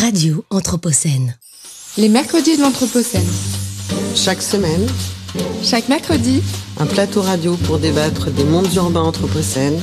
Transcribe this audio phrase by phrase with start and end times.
[0.00, 1.36] Radio Anthropocène.
[1.96, 3.26] Les mercredis de l'Anthropocène.
[4.14, 4.86] Chaque semaine,
[5.62, 6.42] Chaque mercredi,
[6.78, 9.80] un plateau radio pour débattre des mondes urbains anthropocènes,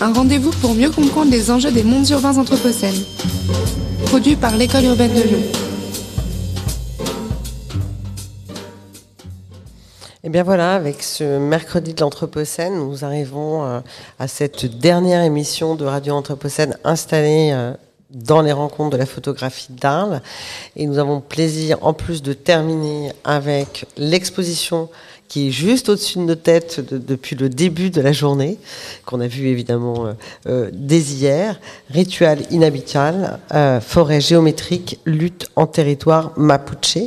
[0.00, 3.04] un rendez-vous pour mieux comprendre les enjeux des mondes urbains anthropocènes.
[4.06, 5.42] Produit par l'École urbaine de Lyon.
[10.24, 13.80] Et bien voilà, avec ce mercredi de l'Anthropocène, nous arrivons euh,
[14.18, 17.74] à cette dernière émission de Radio Anthropocène installée euh,
[18.12, 20.20] dans les rencontres de la photographie d'Arles.
[20.76, 24.88] Et nous avons le plaisir, en plus de terminer avec l'exposition
[25.28, 28.58] qui est juste au-dessus de nos têtes de- depuis le début de la journée,
[29.06, 30.12] qu'on a vu évidemment euh,
[30.48, 36.98] euh, dès hier, Rituel inhabituel, euh, forêt géométrique, lutte en territoire mapuche.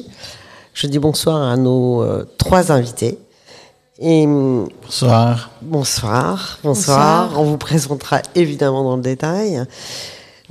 [0.73, 3.19] Je dis bonsoir à nos euh, trois invités.
[3.99, 5.51] Et hum, Bonsoir.
[5.61, 9.65] bonsoir, bonsoir, On vous présentera évidemment dans le détail.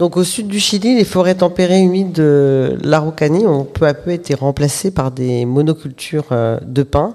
[0.02, 4.10] Donc au sud du Chili, les forêts tempérées humides de l'Araucanie ont peu à peu
[4.10, 7.15] été remplacées par des monocultures euh, de pin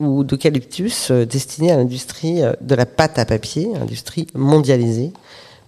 [0.00, 5.12] ou d'eucalyptus euh, destinées à l'industrie euh, de la pâte à papier, industrie mondialisée,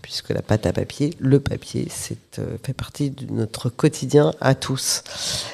[0.03, 5.05] puisque la pâte à papier, le papier, fait partie de notre quotidien à tous.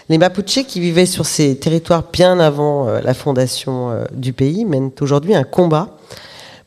[0.08, 5.34] Les Mapuches qui vivaient sur ces territoires bien avant la fondation du pays mènent aujourd'hui
[5.34, 5.98] un combat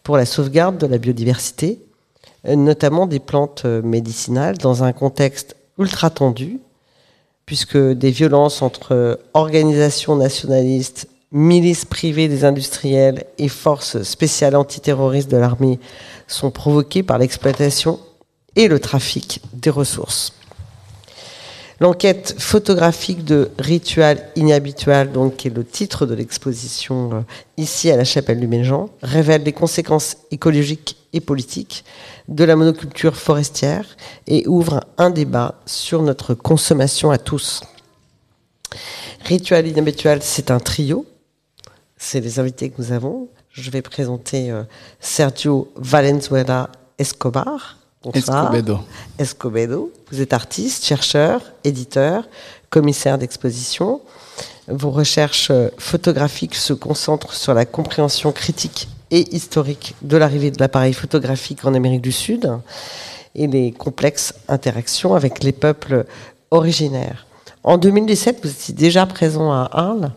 [0.03, 1.79] pour la sauvegarde de la biodiversité,
[2.47, 6.59] notamment des plantes euh, médicinales, dans un contexte ultra tendu,
[7.45, 15.31] puisque des violences entre euh, organisations nationalistes, milices privées des industriels et forces spéciales antiterroristes
[15.31, 15.79] de l'armée
[16.27, 17.99] sont provoquées par l'exploitation
[18.55, 20.34] et le trafic des ressources.
[21.81, 27.21] L'enquête photographique de Ritual inhabituel, donc, qui est le titre de l'exposition euh,
[27.57, 31.83] ici à la chapelle du Méjean, révèle les conséquences écologiques et politiques
[32.29, 37.61] de la monoculture forestière et ouvre un débat sur notre consommation à tous.
[39.25, 41.05] Ritual inhabituel, c'est un trio.
[41.97, 43.27] C'est les invités que nous avons.
[43.51, 44.63] Je vais présenter euh,
[44.99, 47.77] Sergio Valenzuela Escobar.
[48.05, 48.43] Bonsoir.
[48.43, 48.79] Escobedo.
[49.17, 49.91] Escobedo.
[50.11, 52.27] Vous êtes artiste, chercheur, éditeur,
[52.69, 53.99] commissaire d'exposition.
[54.67, 60.93] Vos recherches photographiques se concentrent sur la compréhension critique et historique de l'arrivée de l'appareil
[60.93, 62.51] photographique en Amérique du Sud
[63.33, 66.05] et les complexes interactions avec les peuples
[66.51, 67.25] originaires.
[67.63, 70.11] En 2017, vous étiez déjà présent à Arles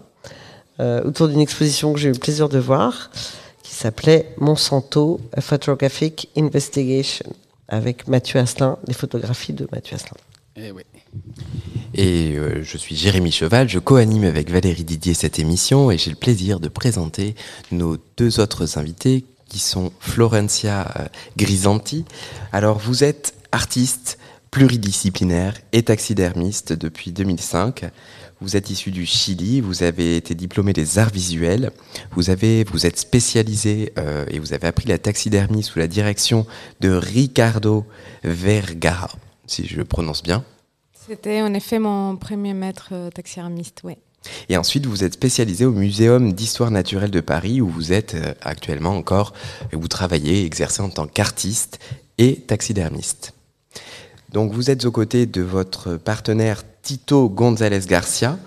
[0.79, 3.11] euh, autour d'une exposition que j'ai eu le plaisir de voir
[3.63, 7.33] qui s'appelait Monsanto, A Photographic Investigation
[7.69, 10.17] avec Mathieu Asselin, les photographies de Mathieu Asselin.
[10.57, 10.83] Eh oui.
[11.95, 16.11] Et euh, je suis Jérémy Cheval, je co-anime avec Valérie Didier cette émission et j'ai
[16.11, 17.35] le plaisir de présenter
[17.71, 21.05] nos deux autres invités qui sont Florencia euh,
[21.37, 22.05] Grisanti.
[22.53, 24.19] Alors vous êtes artiste
[24.51, 27.85] pluridisciplinaire et taxidermiste depuis 2005.
[28.41, 31.73] Vous êtes issu du Chili, vous avez été diplômé des arts visuels,
[32.13, 36.47] vous, avez, vous êtes spécialisé euh, et vous avez appris la taxidermie sous la direction
[36.79, 37.85] de Ricardo
[38.23, 39.11] Vergara,
[39.49, 40.45] si je le prononce bien.
[41.09, 43.95] C'était en effet mon premier maître euh, taxidermiste, oui.
[44.49, 48.35] Et ensuite, vous êtes spécialisé au Muséum d'histoire naturelle de Paris, où vous êtes euh,
[48.43, 49.33] actuellement encore,
[49.73, 51.81] et vous travaillez et exercez en tant qu'artiste
[52.19, 53.35] et taxidermiste.
[54.31, 58.39] Donc, vous êtes aux côtés de votre partenaire Tito González Garcia.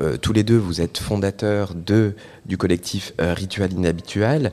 [0.00, 4.50] Euh, tous les deux, vous êtes fondateurs du collectif euh, Ritual Inhabituel.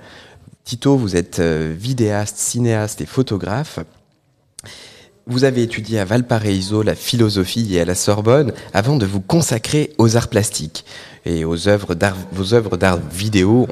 [0.63, 3.79] Tito, vous êtes euh, vidéaste, cinéaste et photographe.
[5.25, 9.91] Vous avez étudié à Valparaiso la philosophie et à la Sorbonne avant de vous consacrer
[9.97, 10.85] aux arts plastiques.
[11.25, 13.66] Et aux œuvres d'art, vos œuvres d'art vidéo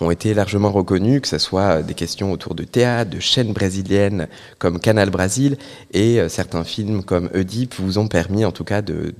[0.00, 4.28] ont été largement reconnues, que ce soit des questions autour de théâtre, de chaînes brésiliennes
[4.58, 5.56] comme Canal Brasil,
[5.92, 9.14] et euh, certains films comme Oedipe vous ont permis en tout cas de,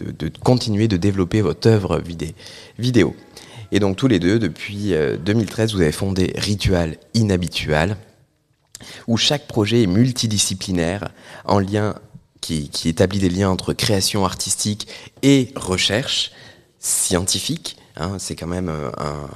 [0.44, 2.34] continuer de développer votre œuvre vidé-
[2.78, 3.14] vidéo.
[3.72, 7.96] Et donc tous les deux, depuis euh, 2013, vous avez fondé Ritual Inhabitual,
[9.08, 11.08] où chaque projet est multidisciplinaire,
[11.44, 11.96] en lien,
[12.40, 14.88] qui, établit des liens entre création artistique
[15.22, 16.30] et recherche
[16.78, 17.76] scientifique.
[17.96, 18.16] hein.
[18.18, 19.28] c'est quand même euh, un,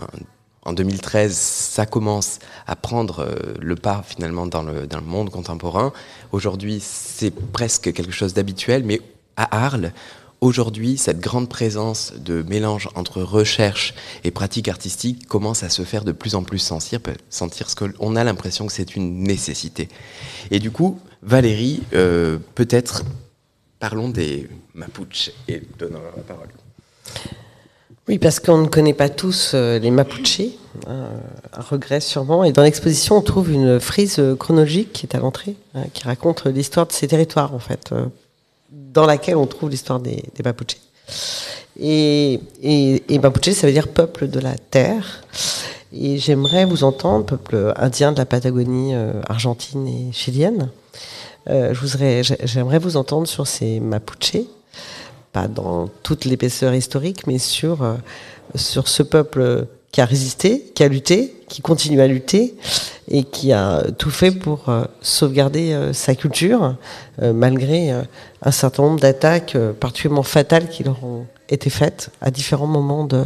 [0.65, 5.31] en 2013, ça commence à prendre euh, le pas finalement dans le, dans le monde
[5.31, 5.93] contemporain.
[6.31, 9.01] Aujourd'hui, c'est presque quelque chose d'habituel, mais
[9.37, 9.93] à Arles,
[10.41, 16.05] aujourd'hui, cette grande présence de mélange entre recherche et pratique artistique commence à se faire
[16.05, 17.77] de plus en plus sentir, sentir ce
[18.17, 19.89] a l'impression que c'est une nécessité.
[20.53, 23.05] Et du coup, Valérie, euh, peut-être
[23.81, 26.49] parlons des Mapuches et donnons la parole.
[28.09, 30.41] Oui, parce qu'on ne connaît pas tous euh, les Mapuches,
[30.89, 31.07] hein,
[31.53, 32.43] un regret sûrement.
[32.43, 36.05] Et dans l'exposition, on trouve une frise euh, chronologique qui est à l'entrée, hein, qui
[36.05, 38.07] raconte l'histoire de ces territoires, en fait, euh,
[38.71, 40.79] dans laquelle on trouve l'histoire des, des Mapuche.
[41.79, 45.25] Et, et, Mapuche, ça veut dire peuple de la terre.
[45.93, 50.71] Et j'aimerais vous entendre, peuple indien de la Patagonie euh, argentine et chilienne.
[51.51, 51.75] Euh,
[52.45, 54.37] j'aimerais vous entendre sur ces Mapuche,
[55.33, 57.95] pas dans toute l'épaisseur historique, mais sur, euh,
[58.55, 62.55] sur ce peuple qui a résisté, qui a lutté, qui continue à lutter
[63.11, 66.77] et qui a tout fait pour euh, sauvegarder euh, sa culture,
[67.21, 67.91] malgré
[68.43, 73.25] un certain nombre d'attaques particulièrement fatales qui leur ont été faites à différents moments de,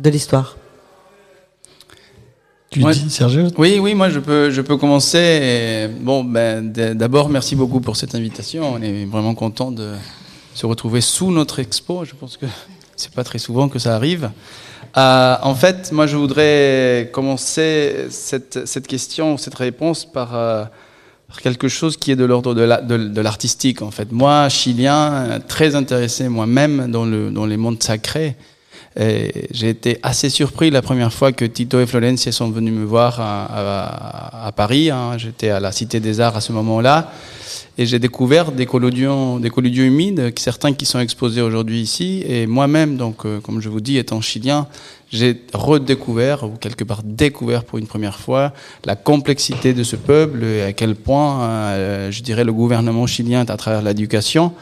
[0.00, 0.56] de l'histoire.
[2.70, 5.88] Tu dis, Sergio Oui, oui, moi je peux, je peux commencer.
[6.00, 8.72] bon, ben, d'abord, merci beaucoup pour cette invitation.
[8.74, 9.92] On est vraiment content de
[10.56, 12.04] se retrouver sous notre expo.
[12.06, 12.46] Je pense que
[12.96, 14.30] c'est pas très souvent que ça arrive.
[14.96, 20.64] Euh, en fait, moi, je voudrais commencer cette, cette question, cette réponse par, euh,
[21.42, 24.10] quelque chose qui est de l'ordre de l'artistique, en fait.
[24.12, 28.34] Moi, chilien, très intéressé moi-même dans, le, dans les mondes sacrés.
[28.98, 33.20] J'ai été assez surpris la première fois que Tito et Florencia sont venus me voir
[33.20, 34.90] à, à, Paris.
[34.90, 35.18] Hein.
[35.18, 37.12] J'étais à la Cité des Arts à ce moment-là.
[37.78, 42.24] Et j'ai découvert des collodions, des collodions humides, certains qui sont exposés aujourd'hui ici.
[42.26, 44.66] Et moi-même, donc, euh, comme je vous dis, étant chilien,
[45.12, 48.54] j'ai redécouvert, ou quelque part découvert pour une première fois,
[48.86, 53.44] la complexité de ce peuple et à quel point, euh, je dirais, le gouvernement chilien,
[53.46, 54.52] à travers l'éducation,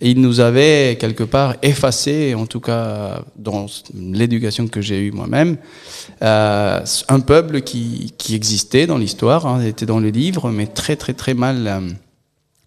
[0.00, 5.56] il nous avait quelque part effacé, en tout cas dans l'éducation que j'ai eue moi-même,
[6.22, 10.96] euh, un peuple qui, qui existait dans l'histoire, hein, était dans le livre, mais très
[10.96, 11.82] très très mal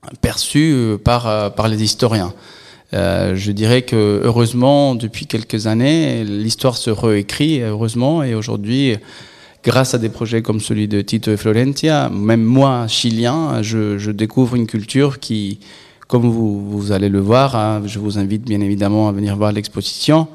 [0.06, 2.34] euh, perçu euh, par, euh, par les historiens.
[2.94, 8.98] Euh, je dirais que heureusement, depuis quelques années, l'histoire se réécrit, heureusement, et aujourd'hui,
[9.64, 14.12] grâce à des projets comme celui de Tito et Florentia, même moi, chilien, je, je
[14.12, 15.60] découvre une culture qui,
[16.08, 19.52] comme vous, vous allez le voir, hein, je vous invite bien évidemment à venir voir
[19.52, 20.28] l'exposition.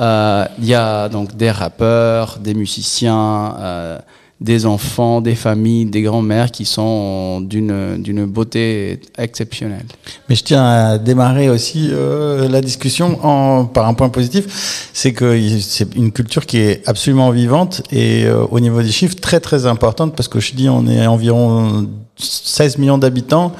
[0.00, 3.98] Euh, il y a donc des rappeurs, des musiciens, euh,
[4.40, 9.84] des enfants, des familles, des grands-mères qui sont d'une beauté exceptionnelle.
[10.28, 15.12] Mais je tiens à démarrer aussi euh, la discussion en, par un point positif, c'est
[15.12, 19.40] que c'est une culture qui est absolument vivante et euh, au niveau des chiffres très
[19.40, 21.86] très importante parce qu'au Chili on est environ
[22.20, 23.52] 16 millions d'habitants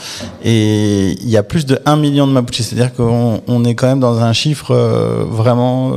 [0.44, 3.86] et il y a plus de 1 million de Mapuche, c'est-à-dire qu'on on est quand
[3.86, 5.92] même dans un chiffre euh, vraiment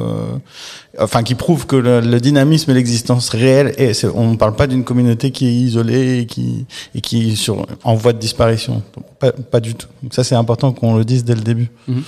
[1.00, 4.84] enfin qui prouve que le, dynamisme et l'existence réelle et on ne parle pas d'une
[4.84, 6.66] communauté qui est isolée et qui
[6.96, 8.84] et qui est sur en voie de disparition.
[9.20, 9.88] Pas, du tout.
[10.02, 11.70] Donc ça c'est important qu'on le dise dès le début.
[11.88, 12.04] Mhm.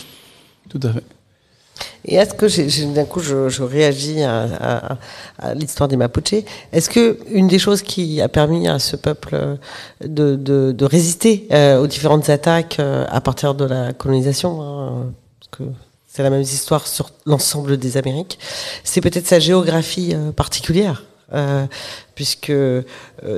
[0.70, 1.04] tout à fait
[2.08, 4.98] et est-ce que d'un coup je, je réagis à,
[5.40, 9.58] à, l'histoire des Mapuche Est-ce que une des choses qui a permis à ce peuple
[10.02, 15.14] de, de, de résister euh, aux différentes attaques euh, à partir de la colonisation, hein,
[15.40, 15.64] parce que
[16.08, 18.40] c'est la même histoire sur l'ensemble des Amériques.
[18.84, 21.04] C'est peut-être sa géographie euh, particulière?
[21.34, 21.66] Euh,
[22.14, 22.84] puisque euh,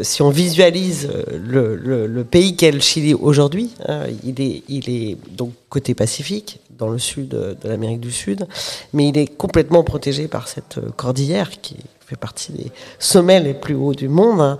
[0.02, 5.96] si on visualise le, le, pays qu'est le Chili aujourd'hui, hein, il, est, donc côté
[5.96, 8.46] Pacifique, dans le sud de, l'Amérique du Sud,
[8.94, 13.76] mais il est complètement protégé par cette cordillère qui fait partie des sommets les plus
[13.76, 14.42] hauts du monde.
[14.42, 14.58] Hein.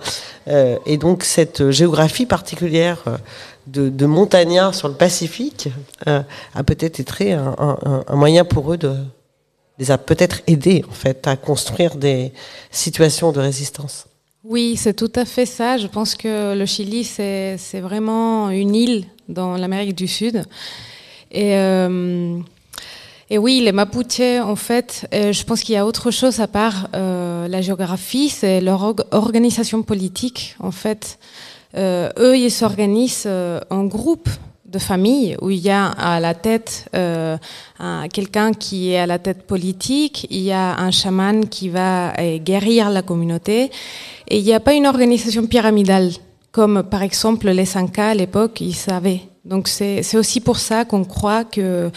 [0.48, 3.04] Euh, et donc cette géographie particulière
[3.66, 5.68] de, de montagnards sur le Pacifique
[6.06, 6.22] euh,
[6.54, 7.66] a peut-être été un,
[8.10, 8.94] moyen pour eux de
[9.78, 12.32] les a peut-être aidés en fait à construire des
[12.70, 14.06] situations de résistance.
[14.44, 15.76] Oui, c'est tout à fait ça.
[15.76, 20.44] Je pense que le Chili c'est vraiment une île dans l'Amérique du Sud
[21.30, 22.38] et euh,
[23.30, 26.88] oui, les Mapuche, en fait, euh, je pense qu'il y a autre chose à part
[26.94, 31.18] euh, la géographie, c'est leur organisation politique, en fait.
[31.76, 33.28] Eux, ils s'organisent
[33.70, 34.28] en groupe
[34.68, 37.36] de famille où il y a à la tête euh,
[38.12, 42.38] quelqu'un qui est à la tête politique, il y a un chaman qui va euh,
[42.38, 43.70] guérir la communauté
[44.28, 46.10] et il n'y a pas une organisation pyramidale
[46.52, 49.22] comme par exemple les Sanka à l'époque ils savaient.
[49.44, 51.90] Donc c'est aussi pour ça qu'on croit que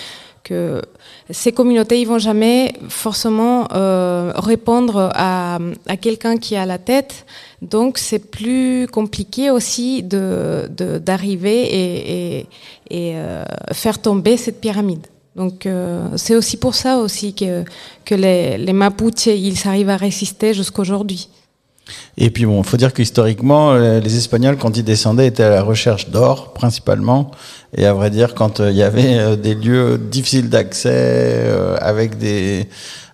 [0.44, 0.82] que
[1.30, 6.78] ces communautés ils vont jamais forcément euh, répondre à, à quelqu'un qui est à la
[6.78, 7.26] tête
[7.62, 10.68] donc c'est plus compliqué aussi de
[11.00, 12.48] d'arriver et, et,
[12.90, 15.06] et euh, faire tomber cette pyramide.
[15.36, 17.64] Donc euh, c'est aussi pour ça aussi que
[18.04, 21.30] que les, les Mapuche ils arrivent à résister jusqu'aujourd'hui.
[22.18, 25.44] Et puis bon, il faut dire que historiquement, euh, les Espagnols, quand ils descendaient, étaient
[25.44, 27.32] à la recherche d'or principalement.
[27.76, 32.18] Et à vrai dire, quand euh, il y avait euh, des lieux difficiles d'accès, avec
[32.18, 32.68] des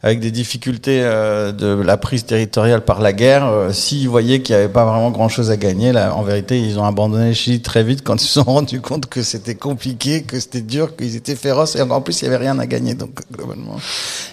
[0.04, 4.72] avec des difficultés de la prise territoriale par la guerre, s'ils voyaient qu'il n'y avait
[4.72, 8.22] pas vraiment grand-chose à gagner, là, en vérité, ils ont abandonné Chili très vite quand
[8.22, 11.82] ils se sont rendus compte que c'était compliqué, que c'était dur, qu'ils étaient féroces, et
[11.82, 12.94] en plus, il n'y avait rien à gagner.
[12.94, 13.78] Donc, globalement...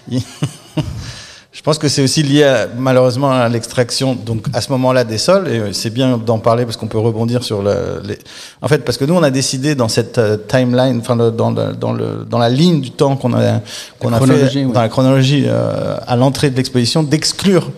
[1.54, 5.18] Je pense que c'est aussi lié à, malheureusement à l'extraction, donc à ce moment-là des
[5.18, 8.18] sols, et c'est bien d'en parler parce qu'on peut rebondir sur le, les...
[8.61, 11.73] En fait, parce que nous, on a décidé dans cette euh, timeline, enfin dans, le,
[11.73, 13.61] dans, le, dans la ligne du temps qu'on a,
[14.00, 17.70] qu'on a fait, dans la chronologie euh, à l'entrée de l'exposition, d'exclure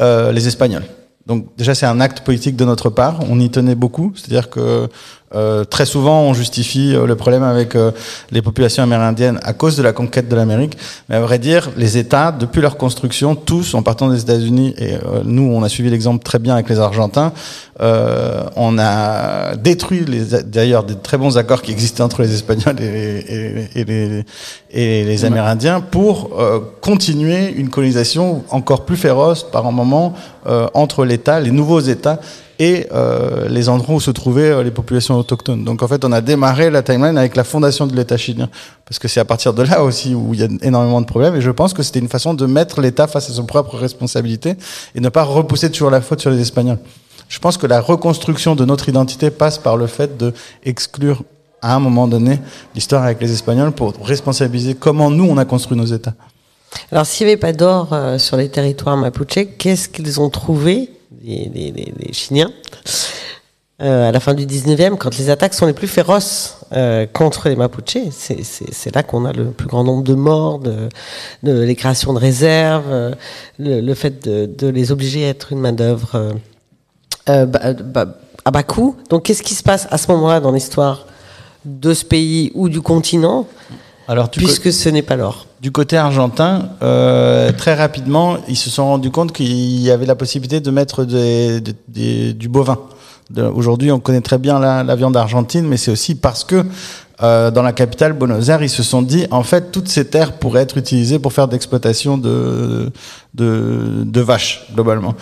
[0.00, 0.84] euh, les Espagnols.
[1.24, 3.20] Donc déjà, c'est un acte politique de notre part.
[3.30, 4.88] On y tenait beaucoup, c'est-à-dire que
[5.34, 7.90] euh, très souvent, on justifie euh, le problème avec euh,
[8.30, 10.78] les populations amérindiennes à cause de la conquête de l'Amérique.
[11.08, 14.94] Mais à vrai dire, les États, depuis leur construction, tous, en partant des États-Unis, et
[15.24, 17.32] nous, on a suivi l'exemple très bien avec les Argentins,
[17.80, 20.04] on a détruit
[20.46, 24.24] d'ailleurs des très bons accords qui existaient entre les Espagnols et, et, les,
[24.70, 26.30] et les Amérindiens pour
[26.80, 30.14] continuer une colonisation encore plus féroce par un moment
[30.74, 32.18] entre l'État, les nouveaux États
[32.58, 35.64] et euh, les endroits où se trouvaient euh, les populations autochtones.
[35.64, 38.48] Donc en fait, on a démarré la timeline avec la fondation de l'État chilien,
[38.84, 41.36] parce que c'est à partir de là aussi où il y a énormément de problèmes.
[41.36, 44.56] Et je pense que c'était une façon de mettre l'État face à ses propres responsabilités
[44.94, 46.78] et ne pas repousser toujours la faute sur les Espagnols.
[47.28, 50.32] Je pense que la reconstruction de notre identité passe par le fait de
[50.64, 51.22] exclure
[51.60, 52.40] à un moment donné
[52.74, 56.14] l'histoire avec les Espagnols pour responsabiliser comment nous on a construit nos États.
[56.92, 60.90] Alors s'il n'y avait pas d'or euh, sur les territoires mapuche, qu'est-ce qu'ils ont trouvé
[61.22, 62.50] les, Chiniens,
[63.80, 67.48] euh, à la fin du 19e, quand les attaques sont les plus féroces euh, contre
[67.48, 68.10] les Mapuches.
[68.10, 70.88] C'est là qu'on a le plus grand nombre de morts, de,
[71.42, 73.14] de les créations de réserves, euh,
[73.58, 76.34] le, fait de, de, les obliger à être une main-d'œuvre
[77.26, 77.46] à
[78.50, 78.96] bas coût.
[79.10, 81.06] Donc, qu'est-ce qui se passe à ce moment-là dans l'histoire
[81.64, 83.46] de ce pays ou du continent?
[84.08, 85.46] Alors, puisque ce n'est pas l'or.
[85.60, 90.14] Du côté argentin, euh, très rapidement, ils se sont rendus compte qu'il y avait la
[90.14, 92.78] possibilité de mettre des, des, du bovin.
[93.54, 96.64] Aujourd'hui, on connaît très bien la, la viande argentine, mais c'est aussi parce que
[97.22, 100.32] euh, dans la capitale Buenos Aires, ils se sont dit, en fait, toutes ces terres
[100.38, 102.90] pourraient être utilisées pour faire d'exploitation de,
[103.34, 105.14] de, de vaches, globalement.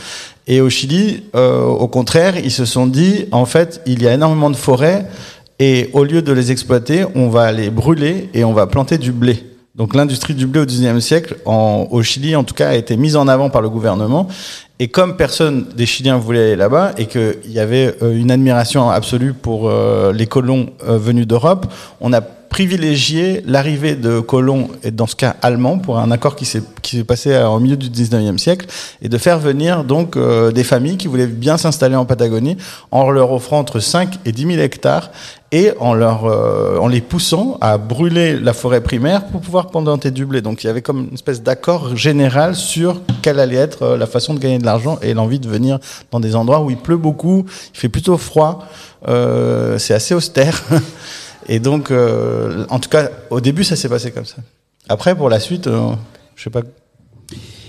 [0.47, 4.12] Et au Chili, euh, au contraire, ils se sont dit, en fait, il y a
[4.12, 5.07] énormément de forêts,
[5.58, 9.12] et au lieu de les exploiter, on va les brûler et on va planter du
[9.12, 9.42] blé.
[9.75, 12.96] Donc l'industrie du blé au XIXe siècle, en, au Chili en tout cas, a été
[12.96, 14.26] mise en avant par le gouvernement.
[14.78, 18.90] Et comme personne des Chiliens voulait aller là-bas et qu'il y avait euh, une admiration
[18.90, 21.66] absolue pour euh, les colons euh, venus d'Europe,
[22.00, 26.45] on a privilégié l'arrivée de colons, et dans ce cas allemands, pour un accord qui
[26.45, 26.62] s'est
[27.05, 28.67] passé au milieu du 19e siècle,
[29.03, 32.57] et de faire venir donc des familles qui voulaient bien s'installer en Patagonie
[32.91, 35.11] en leur offrant entre 5 et 10 000 hectares
[35.53, 40.11] et en, leur, euh, en les poussant à brûler la forêt primaire pour pouvoir planter
[40.11, 40.41] du blé.
[40.41, 44.07] Donc il y avait comme une espèce d'accord général sur quelle allait être euh, la
[44.07, 45.79] façon de gagner de l'argent et l'envie de venir
[46.11, 48.67] dans des endroits où il pleut beaucoup, il fait plutôt froid,
[49.09, 50.62] euh, c'est assez austère.
[51.49, 54.37] Et donc, euh, en tout cas, au début, ça s'est passé comme ça.
[54.88, 55.93] Après, pour la suite, euh,
[56.35, 56.62] je sais pas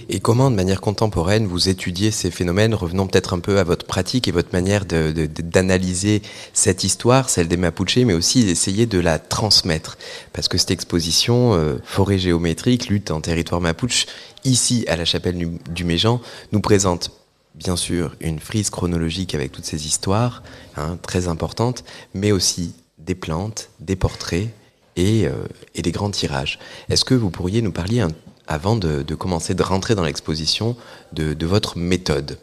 [0.10, 3.86] et comment, de manière contemporaine, vous étudiez ces phénomènes Revenons peut-être un peu à votre
[3.86, 6.22] pratique et votre manière d'analyser
[6.54, 9.98] cette histoire, celle des Mapuches, mais aussi d'essayer de la transmettre?
[10.32, 14.06] Parce que cette exposition, euh, Forêt géométrique, lutte en territoire Mapuche,
[14.46, 16.22] ici à la chapelle du, du Méjean,
[16.54, 17.12] nous présente
[17.56, 20.42] bien sûr une frise chronologique avec toutes ces histoires,
[20.78, 22.74] hein, très importantes, mais aussi
[23.08, 24.50] des plantes, des portraits
[24.96, 25.32] et, euh,
[25.74, 26.60] et des grands tirages.
[26.90, 28.04] Est-ce que vous pourriez nous parler
[28.48, 30.76] avant de, commencer, de rentrer dans l'exposition,
[31.14, 32.38] de, votre méthode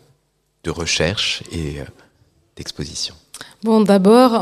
[0.65, 1.85] de recherche et euh,
[2.57, 3.15] d'exposition?
[3.63, 4.33] Bon, d'abord,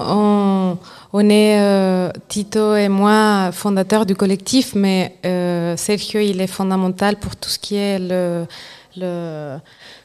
[1.13, 5.17] on, est euh, Tito et moi fondateurs du collectif, mais
[5.77, 8.47] Sergio, il est fondamental pour tout ce qui est le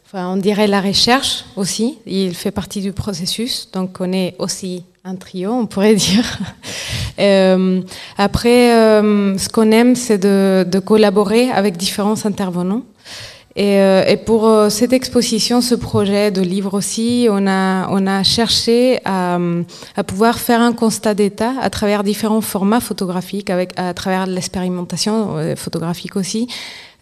[0.07, 1.97] enfin, on dirait la recherche aussi.
[2.05, 6.39] Il fait partie du processus, donc on est aussi un trio, on pourrait dire.
[7.19, 7.81] Euh,
[8.17, 12.83] après, euh, ce qu'on aime, c'est de, collaborer avec différents intervenants.
[13.57, 18.99] Et, euh, pour cette exposition, ce projet de livre aussi, on a, on a cherché
[19.03, 19.39] à,
[19.95, 25.55] à pouvoir faire un constat d'état à travers différents formats photographiques, avec, à travers l'expérimentation
[25.55, 26.47] photographique aussi,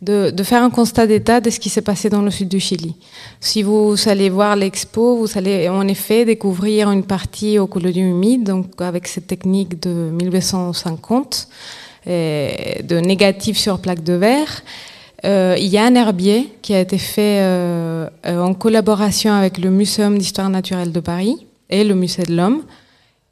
[0.02, 2.96] de, faire un constat d'état de ce qui s'est passé dans le sud du Chili.
[3.40, 8.44] Si vous allez voir l'expo, vous allez en effet découvrir une partie au colonie humide,
[8.44, 11.48] donc avec cette technique de 1850,
[12.08, 14.64] de négatif sur plaque de verre.
[15.26, 19.58] Euh, il y a un herbier qui a été fait euh, euh, en collaboration avec
[19.58, 22.62] le Muséum d'histoire naturelle de Paris et le Musée de l'Homme.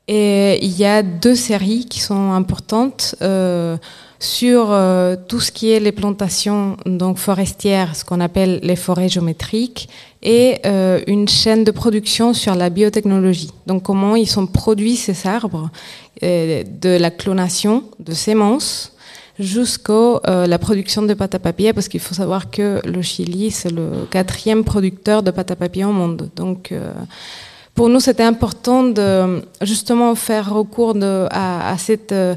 [0.08, 3.78] Et il y a deux séries qui sont importantes euh,
[4.20, 9.10] sur euh, tout ce qui est les plantations donc forestières, ce qu'on appelle les forêts
[9.10, 9.90] géométriques,
[10.22, 13.52] et euh, une chaîne de production sur la biotechnologie.
[13.68, 15.70] Donc comment ils sont produits ces arbres,
[16.24, 18.93] euh, de la clonation de semences
[19.40, 23.52] jusqu'à euh, la production de pâte à papier, parce qu'il faut savoir que le Chili,
[23.52, 26.30] c'est le quatrième producteur de pâte à papier au monde.
[26.36, 26.92] Donc, euh,
[27.74, 32.36] pour nous, c'était important de justement faire recours de, à, à cette euh,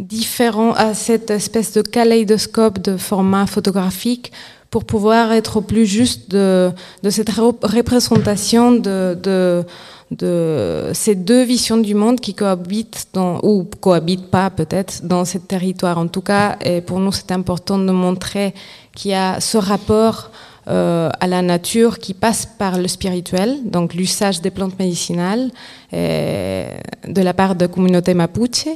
[0.00, 4.32] différent, à cette espèce de kaléidoscope de format photographique
[4.70, 6.70] pour pouvoir être au plus juste de,
[7.02, 9.64] de cette rep- représentation de, de,
[10.10, 15.38] de ces deux visions du monde qui cohabitent dans, ou cohabitent pas peut-être dans ce
[15.38, 15.98] territoire.
[15.98, 18.54] En tout cas, et pour nous, c'est important de montrer
[18.94, 20.30] qu'il y a ce rapport
[20.68, 25.50] euh, à la nature qui passe par le spirituel, donc l'usage des plantes médicinales
[25.94, 28.68] euh, de la part de la communauté mapuche,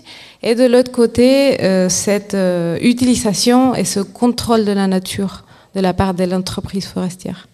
[0.43, 5.81] et de l'autre côté, euh, cette euh, utilisation et ce contrôle de la nature de
[5.81, 7.47] la part de l'entreprise forestière.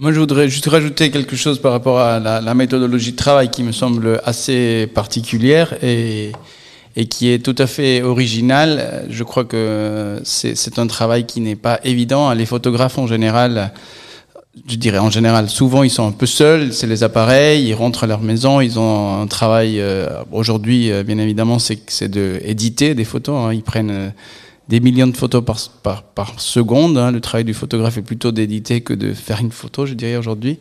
[0.00, 3.64] Moi, je voudrais juste rajouter quelque chose par rapport à la, méthodologie de travail qui
[3.64, 6.30] me semble assez particulière et,
[7.10, 9.06] qui est tout à fait originale.
[9.10, 12.32] Je crois que c'est un travail qui n'est pas évident.
[12.32, 13.72] Les photographes, en général,
[14.68, 18.04] je dirais en général, souvent ils sont un peu seuls, c'est les appareils, ils rentrent
[18.04, 19.80] à leur maison, ils ont un travail.
[19.80, 23.34] euh, Aujourd'hui, euh, bien évidemment, c'est c'est de éditer des photos.
[23.36, 23.52] hein.
[23.52, 24.12] Ils prennent
[24.68, 26.98] des millions de photos par, par, par seconde.
[26.98, 27.10] hein.
[27.10, 30.58] Le travail du photographe est plutôt d'éditer que de faire une photo, je dirais aujourd'hui.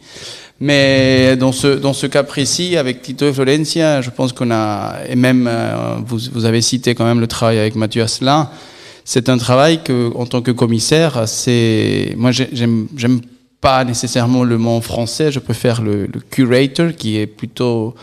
[0.60, 4.96] Mais dans ce, dans ce cas précis, avec Tito et Florencia, je pense qu'on a,
[5.10, 8.50] et même euh, vous, vous avez cité quand même le travail avec Mathieu Asselin,
[9.04, 13.22] c'est un travail que, en tant que commissaire, c'est, moi j'ai- j'aime, j'aime
[13.62, 17.96] pas nécessairement le mot français, je préfère le, curator qui est plutôt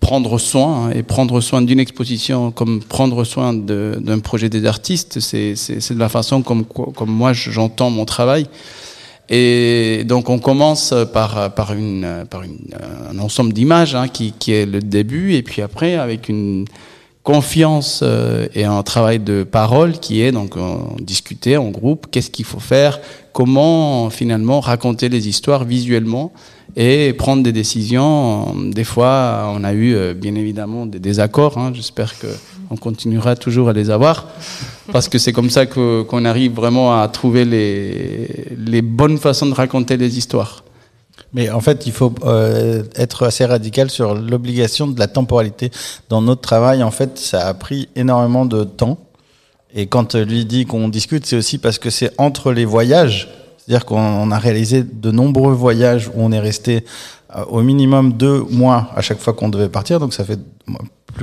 [0.00, 5.20] prendre soin hein, et prendre soin d'une exposition comme prendre soin d'un projet des artistes,
[5.20, 8.46] c'est de la façon comme, comme moi j'entends mon travail.
[9.30, 12.58] Et donc on commence par, par, une, par une,
[13.10, 16.64] un ensemble d'images hein, qui, qui est le début, et puis après avec une
[17.28, 22.30] confiance euh, et un travail de parole qui est donc euh, discuter en groupe, qu'est-ce
[22.30, 23.00] qu'il faut faire,
[23.34, 26.32] comment finalement raconter les histoires visuellement
[26.74, 28.54] et prendre des décisions.
[28.70, 31.58] Des fois, on a eu euh, bien évidemment des désaccords.
[31.58, 31.72] Hein.
[31.74, 32.28] J'espère que
[32.70, 34.28] on continuera toujours à les avoir
[34.90, 39.98] parce que c'est comme ça qu'on arrive vraiment à trouver les bonnes façons de raconter
[39.98, 40.62] les histoires.
[41.32, 45.70] Mais en fait, il faut euh, être assez radical sur l'obligation de la temporalité.
[46.08, 48.98] Dans notre travail, en fait, ça a pris énormément de temps.
[49.74, 53.28] Et quand lui dit qu'on discute, c'est aussi parce que c'est entre les voyages.
[53.58, 56.86] C'est-à-dire qu'on a réalisé de nombreux voyages où on est resté
[57.36, 60.00] euh, au minimum deux mois à chaque fois qu'on devait partir.
[60.00, 60.40] Donc ça fait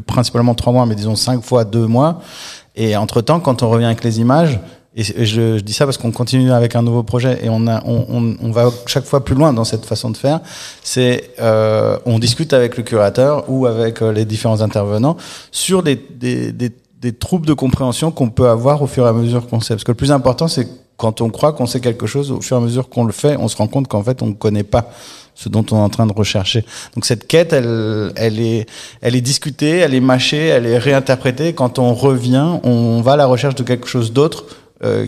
[0.05, 2.21] principalement trois mois, mais disons cinq fois deux mois.
[2.75, 4.59] Et entre-temps, quand on revient avec les images,
[4.95, 7.83] et je, je dis ça parce qu'on continue avec un nouveau projet et on, a,
[7.85, 10.39] on, on, on va chaque fois plus loin dans cette façon de faire.
[10.83, 15.17] C'est euh, on discute avec le curateur ou avec euh, les différents intervenants
[15.51, 19.13] sur des, des, des, des troubles de compréhension qu'on peut avoir au fur et à
[19.13, 19.73] mesure qu'on sait.
[19.73, 22.55] Parce que le plus important, c'est quand on croit qu'on sait quelque chose, au fur
[22.55, 24.63] et à mesure qu'on le fait, on se rend compte qu'en fait, on ne connaît
[24.63, 24.89] pas
[25.35, 26.63] ce dont on est en train de rechercher.
[26.95, 28.65] Donc cette quête, elle, elle, est,
[29.01, 31.51] elle est discutée, elle est mâchée, elle est réinterprétée.
[31.51, 34.45] Quand on revient, on va à la recherche de quelque chose d'autre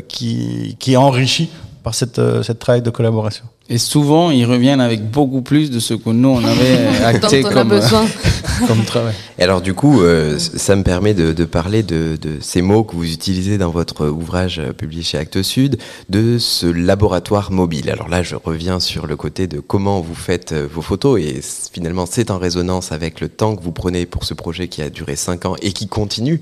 [0.08, 1.49] qui, qui est enrichi
[1.88, 3.45] par cette, euh, cette travail de collaboration.
[3.69, 7.47] Et souvent, ils reviennent avec beaucoup plus de ce que nous, on avait acté on
[7.47, 8.06] a comme, besoin.
[8.67, 9.13] comme travail.
[9.39, 12.84] Et alors du coup, euh, ça me permet de, de parler de, de ces mots
[12.84, 15.77] que vous utilisez dans votre ouvrage euh, publié chez Actes Sud,
[16.10, 17.89] de ce laboratoire mobile.
[17.89, 21.39] Alors là, je reviens sur le côté de comment vous faites euh, vos photos, et
[21.71, 24.89] finalement, c'est en résonance avec le temps que vous prenez pour ce projet qui a
[24.89, 26.41] duré cinq ans et qui continue.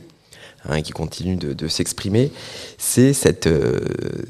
[0.69, 2.32] Hein, qui continue de, s'exprimer,
[2.78, 3.80] c'est cette, euh,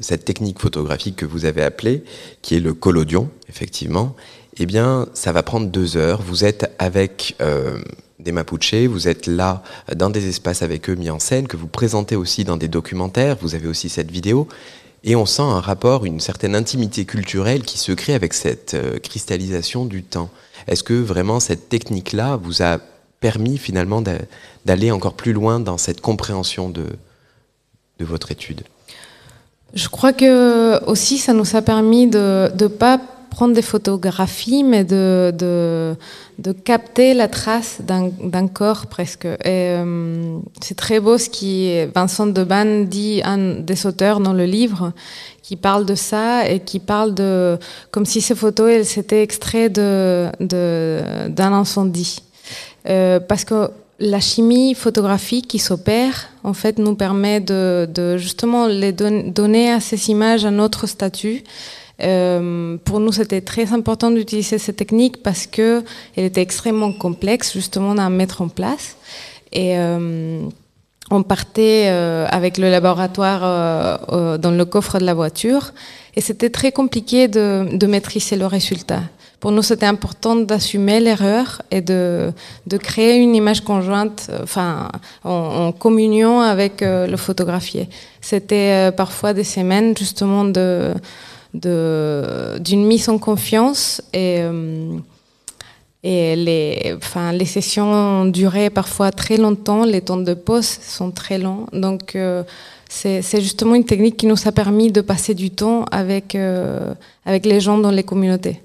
[0.00, 2.04] cette technique photographique que vous avez appelée,
[2.42, 4.16] qui est le collodion, effectivement.
[4.58, 6.22] Eh bien, ça va prendre deux heures.
[6.22, 7.78] Vous êtes avec euh,
[8.18, 9.62] des Mapuches, vous êtes là
[9.94, 13.36] dans des espaces avec eux mis en scène, que vous présentez aussi dans des documentaires,
[13.40, 14.48] vous avez aussi cette vidéo,
[15.04, 18.98] et on sent un rapport, une certaine intimité culturelle qui se crée avec cette euh,
[18.98, 20.30] cristallisation du temps.
[20.66, 22.78] Est-ce que vraiment cette technique-là vous a
[23.28, 24.26] permis finalement d'a-
[24.66, 26.84] d'aller encore plus loin dans cette compréhension de,
[28.12, 28.62] votre étude?
[29.82, 30.32] Je crois que
[30.92, 32.26] aussi ça nous a permis de
[32.62, 32.96] ne pas
[33.36, 35.96] prendre des photographies, mais de,
[36.64, 37.72] capter la trace
[38.30, 39.26] d'un corps presque.
[39.26, 41.52] Euh, c'est très beau ce qui
[41.98, 44.92] Vincent Deban dit, un des auteurs dans le livre,
[45.42, 47.58] qui parle de ça et qui parle de
[47.92, 52.20] comme si ces photos elles s'étaient extraites d'un incendie.
[52.88, 58.92] Euh, parce que la chimie photographique qui s'opère, en fait, nous permet de, justement les
[58.92, 61.42] donner à ces images un autre statut.
[62.02, 65.82] Euh, pour nous, c'était très important d'utiliser cette technique parce que
[66.14, 68.96] elle était extrêmement complexe, justement, à mettre en place.
[69.52, 70.42] Et euh,
[71.10, 75.72] on partait avec le laboratoire dans le coffre de la voiture,
[76.16, 79.02] et c'était très compliqué de maîtriser le résultat.
[79.40, 82.32] Pour nous, c'était important d'assumer l'erreur et de,
[82.80, 84.88] créer une image conjointe, euh, enfin,
[85.24, 87.88] en, communion avec euh, le photographié.
[88.20, 91.02] C'était euh, parfois des semaines justement d'une
[92.86, 94.42] mise en confiance et
[96.02, 101.66] les, enfin, les sessions duraient parfois très longtemps, les temps de pause sont très longs.
[101.72, 102.16] Donc,
[102.88, 107.76] c'est justement une technique qui nous a permis de passer du temps avec les gens
[107.76, 108.62] dans les communautés.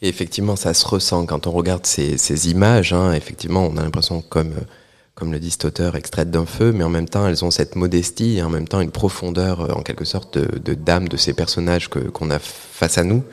[0.00, 2.92] Et effectivement, ça se ressent quand on regarde ces, ces images.
[2.92, 4.54] Hein, effectivement, on a l'impression, comme,
[5.14, 7.74] comme le dit cet auteur, extraite d'un feu, mais en même temps, elles ont cette
[7.74, 11.34] modestie et en même temps une profondeur, en quelque sorte, de, de d'âme de ces
[11.34, 13.24] personnages que, qu'on a face à nous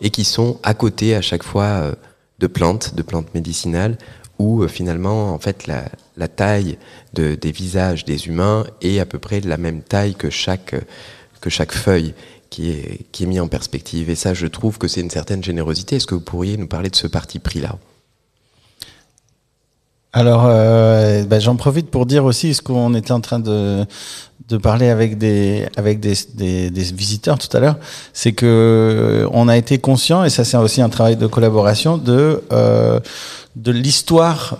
[0.00, 1.94] et qui sont à côté à chaque fois euh,
[2.38, 3.96] de plantes, de plantes médicinales,
[4.38, 5.84] où euh, finalement, en fait, la,
[6.16, 6.78] la taille
[7.12, 10.74] de, des visages des humains est à peu près de la même taille que chaque,
[11.40, 12.14] que chaque feuille
[12.54, 14.10] qui est, mis en perspective.
[14.10, 15.96] Et ça, je trouve que c'est une certaine générosité.
[15.96, 17.76] Est-ce que vous pourriez nous parler de ce parti pris-là?
[20.12, 23.84] Alors, euh, ben, j'en profite pour dire aussi ce qu'on était en train de,
[24.62, 25.68] parler avec des
[26.94, 27.76] visiteurs tout à l'heure,
[28.12, 31.98] c'est que euh, on a été conscient et ça c'est aussi un travail de collaboration
[31.98, 33.00] de euh,
[33.56, 34.58] de l'histoire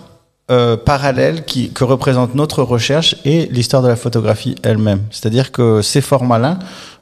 [0.51, 5.01] euh, parallèle qui que représente notre recherche et l'histoire de la photographie elle-même.
[5.09, 6.59] C'est-à-dire que ces formats-là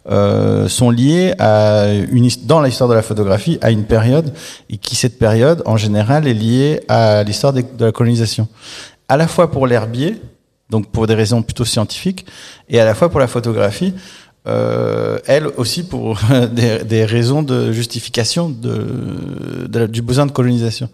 [0.10, 4.34] euh, sont liés à une dans l'histoire de la photographie à une période
[4.70, 8.48] et qui cette période en général est liée à l'histoire de la colonisation.
[9.10, 10.22] À la fois pour l'herbier,
[10.70, 12.26] donc pour des raisons plutôt scientifiques,
[12.70, 13.94] et à la fois pour la photographie,
[14.46, 16.20] euh, elle aussi pour
[16.52, 20.90] des, des, raisons de justification de, du besoin de colonisation.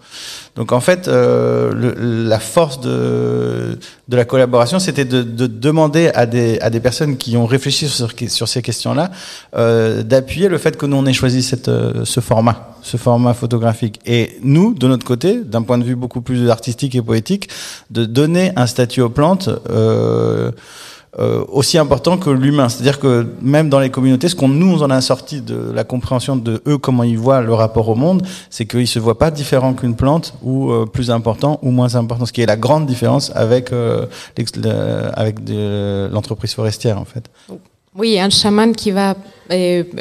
[0.55, 1.95] Donc en fait, euh, le,
[2.27, 7.17] la force de, de la collaboration, c'était de, de, demander à des, à des personnes
[7.17, 9.09] qui ont réfléchi sur, sur ces questions-là
[9.55, 13.33] euh, d'appuyer le fait que nous on ait choisi cette, euh, ce format, ce format
[13.33, 13.99] photographique.
[14.05, 17.49] Et nous, de notre côté, d'un point de vue beaucoup plus artistique et poétique,
[17.89, 19.49] de donner un statut aux plantes.
[19.69, 20.51] Euh,
[21.17, 22.69] euh, aussi important que l'humain.
[22.69, 26.35] C'est-à-dire que même dans les communautés, ce qu'on nous en a sorti de la compréhension
[26.35, 29.73] de eux, comment ils voient le rapport au monde, c'est qu'ils se voient pas différent
[29.73, 32.27] qu'une plante ou euh, plus important ou moins important.
[32.27, 34.05] Ce qui est la grande différence avec euh,
[36.11, 37.25] l'entreprise forestière en fait.
[37.95, 39.15] Oui, un chaman qui va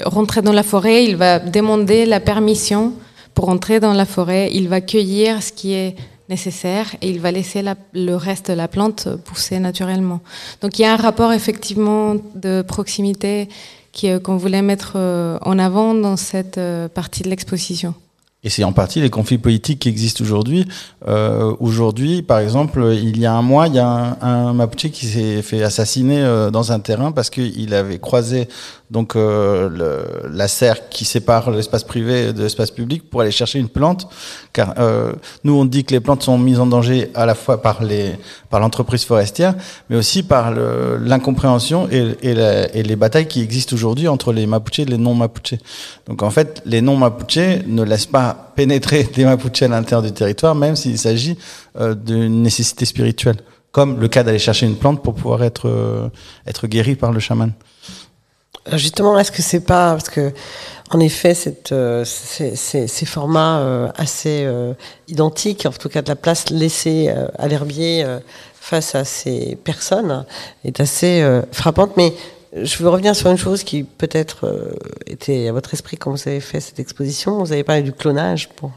[0.05, 2.93] rentrer dans la forêt, il va demander la permission
[3.33, 5.97] pour rentrer dans la forêt, il va cueillir ce qui est
[6.29, 10.21] nécessaire et il va laisser la, le reste de la plante pousser naturellement.
[10.61, 13.49] Donc il y a un rapport effectivement de proximité
[14.23, 17.95] qu'on voulait mettre euh, en avant dans cette euh, partie de l'exposition.
[18.45, 20.65] Et c'est en partie les conflits politiques qui existent aujourd'hui.
[21.09, 24.93] Euh, aujourd'hui, par exemple, il y a un mois, il y a un, un Mapuche
[24.93, 28.49] qui s'est fait assassiner euh, dans un terrain parce qu'il avait croisé
[28.91, 33.59] donc euh, le, la serre qui sépare l'espace privé de l'espace public pour aller chercher
[33.59, 34.09] une plante.
[34.53, 35.13] Car euh,
[35.45, 38.13] nous, on dit que les plantes sont mises en danger à la fois par les
[38.49, 39.55] par l'entreprise forestière,
[39.91, 42.17] mais aussi par l'incompréhension et,
[42.83, 45.59] les batailles qui existent aujourd'hui entre les Mapuches et les non-Mapuches.
[46.07, 50.55] Donc en fait, les non-Mapuches ne laissent pas pénétrer des Mapuches à l'intérieur du territoire,
[50.55, 51.37] même s'il s'agit
[51.79, 53.37] euh, d'une nécessité spirituelle,
[53.71, 56.09] comme le cas d'aller chercher une plante pour pouvoir être euh,
[56.47, 57.53] être guéri par le chaman.
[58.73, 60.33] Justement, est-ce que c'est pas parce que,
[60.91, 61.35] en effet,
[61.73, 64.75] euh, ces, formats euh, assez euh,
[65.09, 68.19] identiques, en tout cas de la place laissée euh, à l'herbier euh,
[68.55, 70.25] face à ces personnes,
[70.65, 71.97] est assez euh, frappante.
[71.97, 72.13] Mais
[72.55, 74.75] je veux revenir sur une chose qui peut-être
[75.07, 77.39] était à votre esprit quand vous avez fait cette exposition.
[77.39, 78.73] Vous avez parlé du clonage pour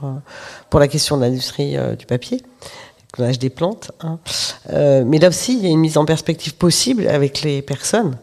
[0.70, 2.44] pour la question de l'industrie du papier.
[3.14, 4.20] Clonage des plantes, hein.
[5.06, 8.18] mais là aussi il y a une mise en perspective possible avec les personnes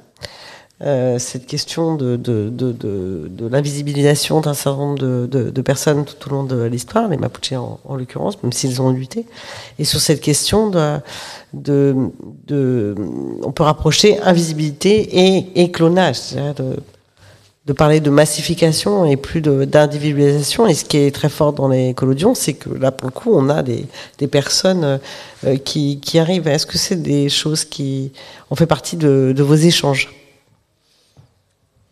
[0.80, 6.32] euh, cette question de, de, de, de l'invisibilisation d'un certain nombre de, personnes tout au
[6.32, 9.26] long de l'histoire, les Mapuches en, en l'occurrence, même s'ils ont lutté,
[9.80, 11.00] et sur cette question de,
[11.52, 12.94] de,
[13.42, 16.34] on peut rapprocher invisibilité et, et clonage,
[17.66, 20.68] de, parler de massification et plus d'individualisation.
[20.68, 23.30] Et ce qui est très fort dans les collodions, c'est que là, pour le coup,
[23.34, 23.84] on a des,
[24.18, 25.00] des personnes
[25.44, 26.46] euh, qui, qui, arrivent.
[26.46, 28.12] Est-ce que c'est des choses qui
[28.50, 30.17] ont fait partie de vos échanges?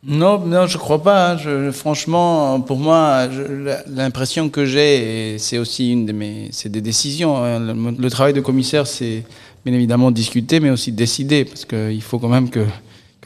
[0.06, 1.32] Non, non, je crois pas.
[1.32, 1.72] Hein.
[1.72, 3.28] Franchement, pour moi,
[3.88, 7.36] l'impression que j'ai, c'est aussi une de mes, c'est des décisions.
[7.36, 7.58] Hein.
[7.98, 9.24] Le, travail de commissaire, c'est
[9.64, 12.60] bien évidemment discuter, mais aussi décider, parce qu'il faut quand même que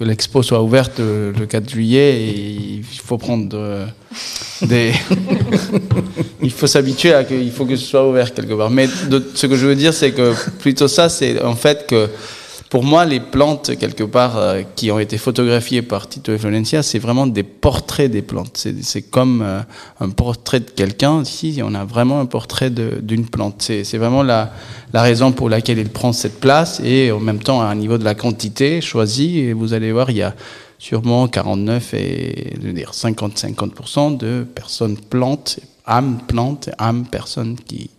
[0.00, 3.84] que l'expo soit ouverte le 4 juillet et il faut prendre euh,
[4.62, 4.92] des.
[6.42, 8.70] il faut s'habituer à qu'il faut que ce soit ouvert quelque part.
[8.70, 8.88] Mais
[9.34, 12.08] ce que je veux dire, c'est que plutôt ça, c'est en fait que
[12.70, 16.84] pour moi, les plantes, quelque part, euh, qui ont été photographiées par Tito et Florencia,
[16.84, 18.64] c'est vraiment des portraits des plantes.
[18.82, 19.60] C'est comme euh,
[19.98, 21.22] un portrait de quelqu'un.
[21.22, 23.60] Ici, on a vraiment un portrait d'une plante.
[23.62, 24.52] C'est vraiment la,
[24.92, 27.98] la, raison pour laquelle il prend cette place et en même temps, à un niveau
[27.98, 29.40] de la quantité choisie.
[29.40, 30.36] Et vous allez voir, il y a
[30.78, 37.90] sûrement 49 et je veux dire 50-50% de personnes plantes, âmes plantes, âmes personnes qui,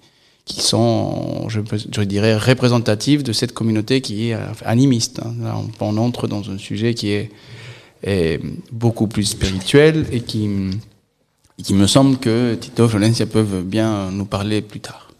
[0.45, 5.21] qui sont, je, je, dirais, représentatifs de cette communauté qui est animiste.
[5.23, 5.33] Hein.
[5.41, 7.29] Là, on, entre dans un sujet qui est,
[8.71, 10.49] beaucoup plus spirituel et qui,
[11.63, 15.10] qui me semble que Tito et Florencia peuvent bien nous parler plus tard.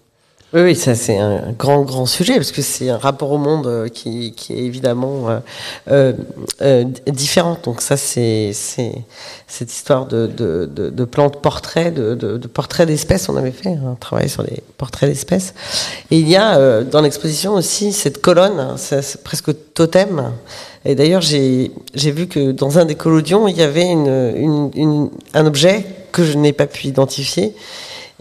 [0.54, 3.68] Oui, oui, ça c'est un grand, grand sujet, parce que c'est un rapport au monde
[3.68, 5.40] euh, qui, qui est évidemment euh,
[5.90, 6.14] euh,
[6.62, 7.58] euh, différent.
[7.64, 13.30] Donc ça, c'est cette histoire de, de, de, de plantes portraits, de, de, portraits d'espèces.
[13.30, 15.54] On avait fait un travail sur les portraits d'espèces.
[16.12, 20.34] Et il y a euh, dans l'exposition aussi cette colonne, hein, c'est presque totem.
[20.84, 25.10] Et d'ailleurs, j'ai vu que dans un des collodions, il y avait une, une, une,
[25.34, 27.56] un objet que je n'ai pas pu identifier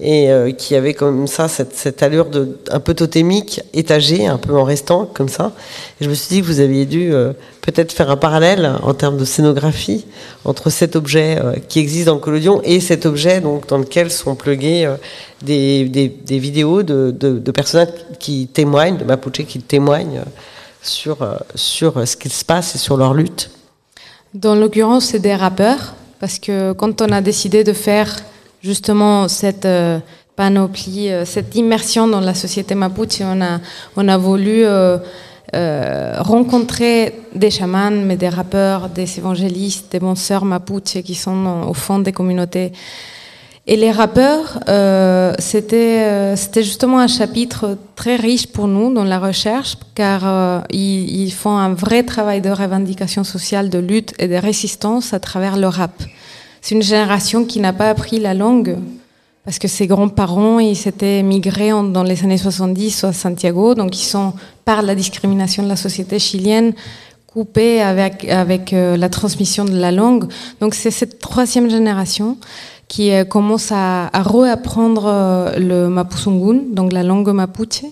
[0.01, 4.57] et euh, qui avait comme ça cette, allure de un peu totémique, étagée, un peu
[4.57, 5.53] en restant comme ça.
[6.01, 9.19] Je me suis dit que vous aviez dû euh, peut-être faire un parallèle en termes
[9.19, 10.07] de scénographie
[10.45, 14.35] entre cet objet euh, qui existe dans le collodion et cet objet dans lequel sont
[14.35, 14.93] pluguées
[15.43, 15.85] des,
[16.29, 20.23] vidéos de, de, personnes qui témoignent, de Mapuche qui témoignent
[20.83, 21.19] sur,
[21.55, 23.51] sur ce qui se passe et sur leur lutte.
[24.33, 28.17] Dans l'occurrence, c'est des rappeurs, parce que quand on a décidé de faire
[28.63, 29.99] justement cette euh,
[30.37, 33.21] panoplie, euh, cette immersion dans la société mapuche.
[33.21, 33.61] On a,
[33.97, 40.45] on a voulu euh, rencontrer des chamans, mais des rappeurs, des évangélistes, des bons sœurs
[40.45, 42.73] mapuche qui sont au fond des communautés.
[43.67, 49.19] Et les rappeurs, euh, c'était c'était justement un chapitre très riche pour nous dans la
[49.19, 54.37] recherche, car ils, ils, font un vrai travail de revendication sociale, de lutte et de
[54.37, 55.93] résistance à travers le rap.
[56.61, 58.77] C'est une génération qui n'a pas appris la langue
[59.45, 64.05] parce que ses grands-parents, ils s'étaient migrés dans les années 70 à Santiago, donc ils
[64.05, 66.75] sont, par la discrimination de la société chilienne,
[67.27, 68.27] coupés avec,
[68.73, 70.31] euh, la transmission de la langue.
[70.61, 72.37] Donc c'est cette troisième génération
[72.87, 77.85] qui euh, commence à, à réapprendre euh, le mapuzungun, donc la langue mapuche,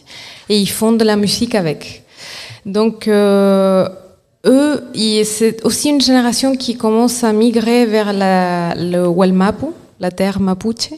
[0.48, 2.04] et ils font de la musique avec.
[2.66, 3.08] Donc
[4.48, 4.82] eux,
[5.24, 9.66] c'est aussi une génération qui commence à migrer vers la, le Walmapu,
[10.00, 10.90] la terre mapuche.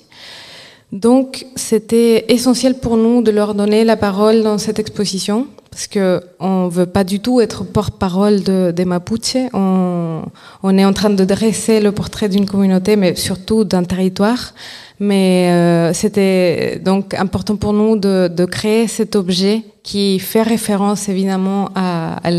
[0.93, 6.21] Donc, c'était essentiel pour nous de leur donner la parole dans cette exposition, parce que
[6.41, 9.37] on veut pas du tout être porte-parole de, des Mapuche.
[9.53, 10.23] On,
[10.65, 14.53] on, est en train de dresser le portrait d'une communauté, mais surtout d'un territoire.
[14.99, 21.09] Mais euh, c'était donc important pour nous de, de, créer cet objet qui fait référence
[21.09, 22.31] évidemment à, à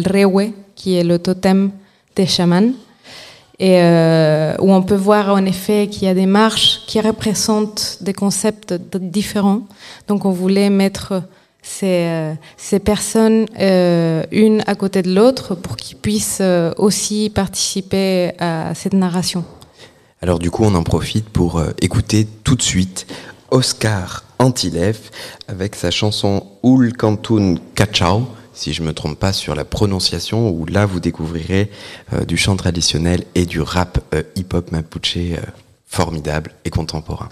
[0.82, 1.70] qui est le totem
[2.15, 2.74] des chamans,
[3.60, 8.00] et euh, où on peut voir en effet qu'il y a des marches qui représentent
[8.02, 9.62] des concepts différents.
[10.08, 11.22] Donc on voulait mettre
[11.62, 16.41] ces, euh, ces personnes euh, une à côté de l'autre pour qu'ils puissent
[16.78, 19.44] aussi participer à cette narration.
[20.24, 23.06] Alors du coup, on en profite pour écouter tout de suite
[23.52, 25.12] Oscar Antilef
[25.48, 28.24] avec sa chanson Ul Cantun Cachao
[28.62, 31.71] si je me trompe pas sur la prononciation, où là vous découvrirez
[32.13, 35.38] euh, du chant traditionnel et du rap euh, hip-hop mapuche euh,
[35.88, 37.30] formidable et contemporain.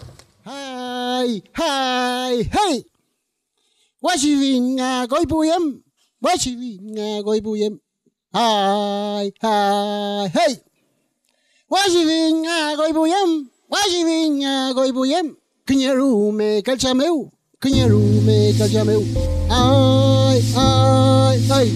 [17.61, 19.03] kinyerume kajameu
[19.51, 21.69] ai ai ai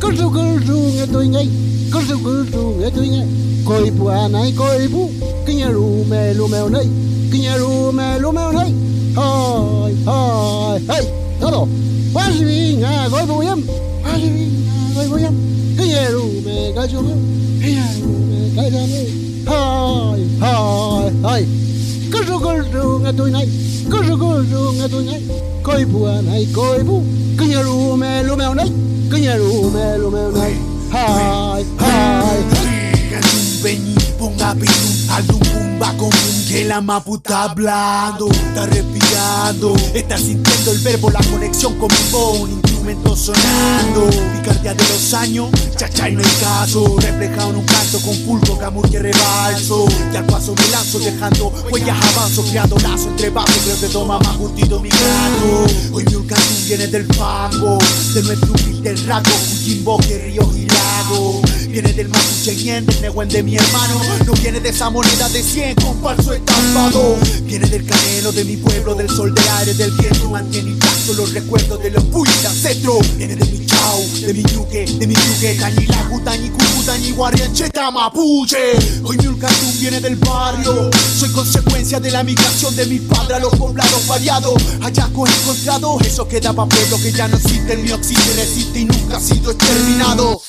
[0.00, 1.48] kursu kursu ngetoi ngai
[1.92, 3.28] kursu kursu ngetoi ngai
[3.66, 5.02] koi pu anai koi pu
[5.46, 6.88] kinyerume lumeu nei
[7.32, 8.72] kinyerume lumeu nei
[9.18, 11.06] hai hai hai
[11.40, 11.62] tado
[12.14, 13.60] wasibi nga koi pu yem
[14.04, 15.36] wasibi nga koi pu yem
[15.78, 17.18] kinyerume kajameu
[17.62, 19.08] kinyerume kajameu
[19.50, 21.44] hai hai hai
[22.18, 23.46] Kuzu gulru nga tunai
[23.86, 25.22] Kuzu gulru nga tunai
[25.62, 26.98] Koi bua nai koi bu
[27.38, 28.70] Kunya rume lume unai
[29.06, 30.54] Kunya rume lume unai
[30.90, 32.42] Hai hai Hai
[33.62, 40.18] Benyi bunga binu Aldung bunga pumba común que la mapu está hablando, está respirando, está
[40.18, 46.08] sintiendo el verbo, la conexión con mi un instrumento sonando, picardía de los años, chacha
[46.08, 50.24] y no hay caso, reflejado en un canto con fulgo, camur que rebalso, y al
[50.26, 54.80] paso me lanzo dejando huellas avanzo, creando lazo entre vasos, creo que toma más curtido
[54.80, 57.78] mi gato, hoy mi canto viene del fango,
[58.14, 61.42] de nuestro humilde rasgo, Fujimbo, que río y lago,
[61.80, 65.40] viene del mapuche ñen, del neguen de mi hermano, no viene de esa moneda de
[65.40, 69.92] 100 con falso estampado, viene del canelo de mi pueblo, del sol, del aire, del
[69.92, 74.42] viento, mantiene intacto los recuerdos de los puños ancestro, viene de mi chau, de mi
[74.42, 78.72] yuque, de mi yuque, cañila, gutañi, cucutañi, guariancheta, mapuche,
[79.04, 83.38] hoy mi ulcatún viene del barrio, soy consecuencia de la migración de mi padre a
[83.38, 87.94] los poblados variados, hallazgos encontrados, eso que daba pueblo que ya no existe, el mío
[87.94, 90.42] existe, resiste y nunca ha sido exterminado.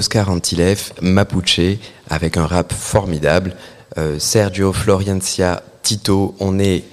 [0.00, 1.60] Oscar Antilef, Mapuche,
[2.08, 3.54] avec un rap formidable.
[3.98, 6.84] Euh, Sergio Floriancia Tito, on est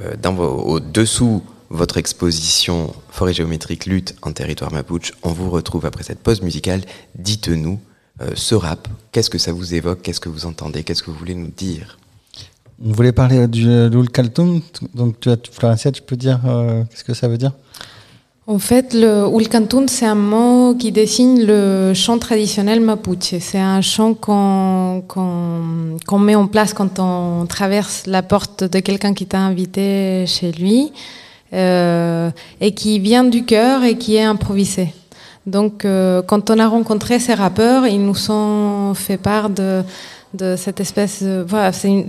[0.00, 5.14] euh, dans vos- au-dessous votre exposition Forêt géométrique lutte en territoire mapuche.
[5.24, 6.82] On vous retrouve après cette pause musicale.
[7.16, 7.80] Dites-nous,
[8.20, 10.02] euh, ce rap, qu'est-ce que ça vous évoque?
[10.02, 10.84] Qu'est-ce que vous entendez?
[10.84, 11.98] Qu'est-ce que vous voulez nous dire?
[12.84, 14.08] On voulait parler du Lul
[14.94, 16.38] donc tu as, Florencia, tu peux dire
[16.90, 17.52] qu'est-ce que ça veut dire?
[18.46, 23.38] En fait, le Ulcantun, c'est un mot qui désigne le chant traditionnel mapuche.
[23.40, 25.02] C'est un chant qu'on
[26.18, 30.92] met en place quand on traverse la porte de quelqu'un qui t'a invité chez lui
[31.54, 32.30] euh,
[32.60, 34.92] et qui vient du cœur et qui est improvisé.
[35.46, 39.82] Donc, euh, quand on a rencontré ces rappeurs, ils nous ont fait part de,
[40.34, 42.04] de cette espèce de, voilà, c'est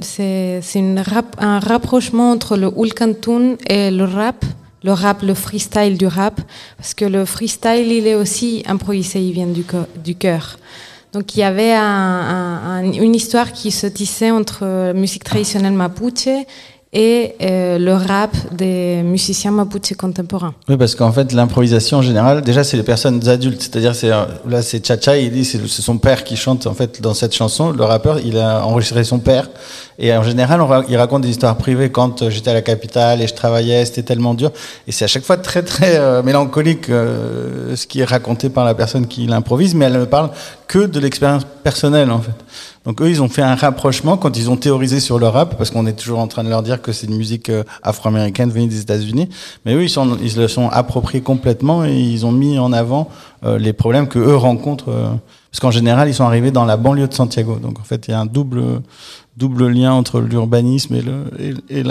[0.97, 4.43] rap- un rapprochement entre le Ulcantun et le rap
[4.85, 6.39] le rap, le freestyle du rap,
[6.77, 10.59] parce que le freestyle, il est aussi improvisé, il vient du, cœur.
[11.11, 15.23] Donc il y avait un- un- un- une histoire qui se tissait entre euh, musique
[15.23, 16.29] traditionnelle mapuche
[16.95, 20.53] et euh, le rap des musiciens mapuche contemporains.
[20.69, 23.61] Oui, parce qu'en fait, l'improvisation en général, déjà, c'est les personnes adultes.
[23.61, 27.01] C'est-à-dire, c'est euh, là, c'est Chacha, il dit, c'est son père qui chante en fait
[27.01, 27.71] dans cette chanson.
[27.71, 29.49] Le rappeur, il a enregistré son père.
[29.99, 31.89] Et en général, il raconte des histoires privées.
[31.91, 34.51] Quand euh, j'étais à la capitale et je travaillais, c'était tellement dur.
[34.87, 39.07] Et c'est à chaque fois très très mélancolique ce qui est raconté par la personne
[39.07, 40.29] qui l'improvise, mais elle ne parle
[40.67, 42.44] que de l'expérience personnelle en fait.
[42.85, 45.71] Donc eux, ils ont fait un rapprochement quand ils ont théorisé sur le rap, parce
[45.71, 48.67] qu'on est toujours en train de leur dire que c'est une musique euh, afro-américaine venue
[48.67, 49.29] des États-Unis.
[49.65, 53.09] Mais eux, ils, sont, le sont appropriés complètement et ils ont mis en avant
[53.43, 54.89] euh, les problèmes que eux rencontrent.
[54.89, 55.09] euh,
[55.51, 57.59] parce qu'en général, ils sont arrivés dans la banlieue de Santiago.
[57.59, 58.81] Donc en fait, il y a un double,
[59.37, 60.95] double lien entre l'urbanisme
[61.39, 61.83] et et,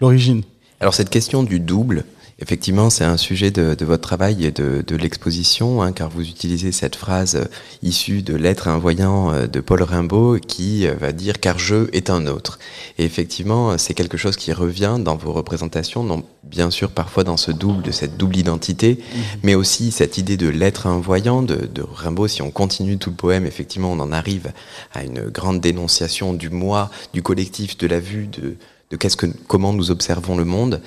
[0.00, 0.42] l'origine.
[0.80, 2.04] Alors cette question du double,
[2.40, 6.22] effectivement, c'est un sujet de, de votre travail et de, de l'exposition, hein, car vous
[6.22, 7.44] utilisez cette phrase euh,
[7.82, 11.88] issue de L'être un voyant euh, de Paul Rimbaud qui euh, va dire car je
[11.92, 12.58] est un autre.
[12.98, 17.36] Et effectivement, c'est quelque chose qui revient dans vos représentations, non, bien sûr parfois dans
[17.36, 18.98] ce double, de cette double identité,
[19.42, 22.28] mais aussi cette idée de l'être un voyant de, de Rimbaud.
[22.28, 24.52] Si on continue tout le poème, effectivement, on en arrive
[24.94, 28.56] à une grande dénonciation du moi, du collectif, de la vue, de,
[28.90, 30.80] de qu'est-ce que, comment nous observons le monde.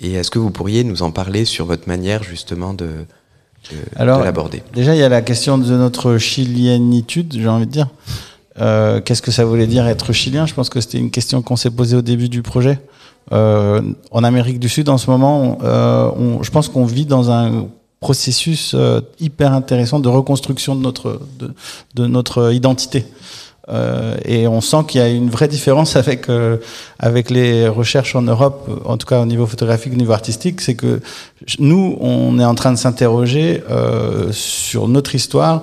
[0.00, 4.20] Et est-ce que vous pourriez nous en parler sur votre manière justement de, de, Alors,
[4.20, 4.62] de l'aborder?
[4.74, 7.88] Déjà, il y a la question de notre chilianitude, j'ai envie de dire.
[8.60, 10.46] Euh, Qu'est-ce que ça voulait dire être chilien?
[10.46, 12.78] Je pense que c'était une question qu'on s'est posée au début du projet.
[13.32, 17.30] Euh, en Amérique du Sud, en ce moment, euh, on, je pense qu'on vit dans
[17.30, 17.66] un
[18.00, 18.76] processus
[19.18, 21.54] hyper intéressant de reconstruction de notre de,
[21.94, 23.06] de notre identité.
[23.68, 26.58] Euh, et on sent qu'il y a une vraie différence avec euh,
[27.00, 30.76] avec les recherches en Europe, en tout cas au niveau photographique, au niveau artistique, c'est
[30.76, 31.00] que
[31.58, 35.62] nous, on est en train de s'interroger euh, sur notre histoire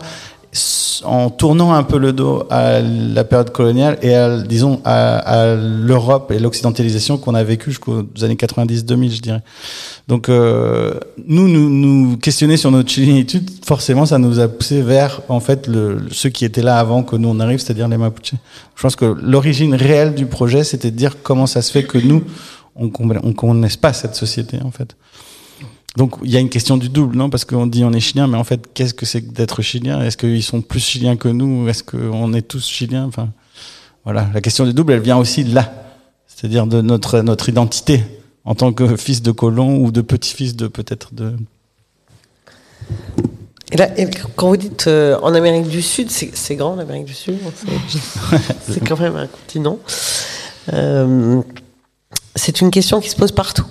[1.04, 5.56] en tournant un peu le dos à la période coloniale et à, disons à, à
[5.56, 9.42] l'Europe et l'occidentalisation qu'on a vécu jusqu'aux années 90-2000, je dirais.
[10.08, 15.22] Donc euh, nous, nous nous questionner sur notre chilinitude, forcément, ça nous a poussé vers
[15.30, 18.34] en fait le, ceux qui étaient là avant que nous on arrive, c'est-à-dire les Mapuches.
[18.76, 21.98] Je pense que l'origine réelle du projet, c'était de dire comment ça se fait que
[21.98, 22.24] nous
[22.76, 24.96] on, on connaisse pas cette société en fait.
[25.96, 27.30] Donc il y a une question du double, non?
[27.30, 30.02] Parce qu'on dit on est chilien, mais en fait, qu'est-ce que c'est d'être chilien?
[30.02, 31.68] Est-ce qu'ils sont plus chiliens que nous?
[31.70, 33.06] Est-ce qu'on est tous chiliens?
[33.06, 33.30] Enfin,
[34.04, 35.72] voilà, la question du double, elle vient aussi de là,
[36.28, 38.04] c'est-à-dire de notre notre identité
[38.44, 41.36] en tant que fils de colon ou de petit-fils de peut-être de.
[43.72, 47.14] Et là, et quand vous dites euh, en Amérique du Sud, c'est grand l'Amérique du
[47.14, 47.38] Sud,
[48.68, 49.80] c'est quand même un continent.
[50.74, 51.42] Euh,
[52.36, 53.66] c'est une question qui se pose partout.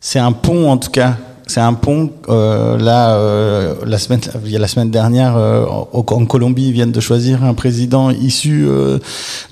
[0.00, 1.16] C'est un pont en tout cas
[1.46, 2.10] c'est un pont.
[2.28, 6.72] Euh, là, euh, la semaine, il y a la semaine dernière, euh, en, Colombie, ils
[6.72, 8.98] viennent de choisir un président issu euh,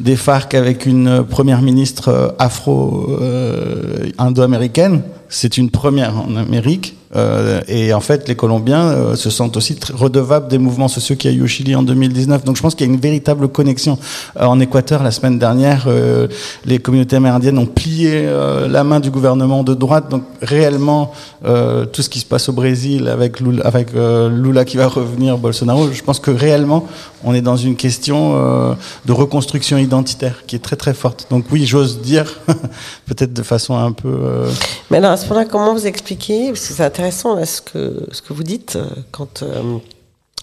[0.00, 5.02] des FARC avec une première ministre euh, afro-indo-américaine.
[5.34, 6.94] C'est une première en Amérique.
[7.16, 11.30] Euh, et en fait, les Colombiens euh, se sentent aussi redevables des mouvements sociaux qu'il
[11.30, 12.44] y a eu au Chili en 2019.
[12.44, 13.98] Donc je pense qu'il y a une véritable connexion.
[14.38, 16.28] Euh, en Équateur, la semaine dernière, euh,
[16.66, 18.30] les communautés amérindiennes ont plié
[18.68, 20.10] la main du gouvernement de droite.
[20.10, 21.12] Donc réellement,
[21.42, 25.90] tout ce qui se passe au Brésil avec Lula, avec Lula qui va revenir, Bolsonaro,
[25.92, 26.86] je pense que réellement,
[27.24, 31.26] on est dans une question de reconstruction identitaire qui est très très forte.
[31.30, 32.40] Donc oui, j'ose dire,
[33.06, 34.46] peut-être de façon un peu.
[34.90, 36.48] Mais alors à ce moment-là, comment vous expliquez?
[36.48, 38.78] Parce que c'est intéressant ce, que, vous dites
[39.10, 39.78] quand euh,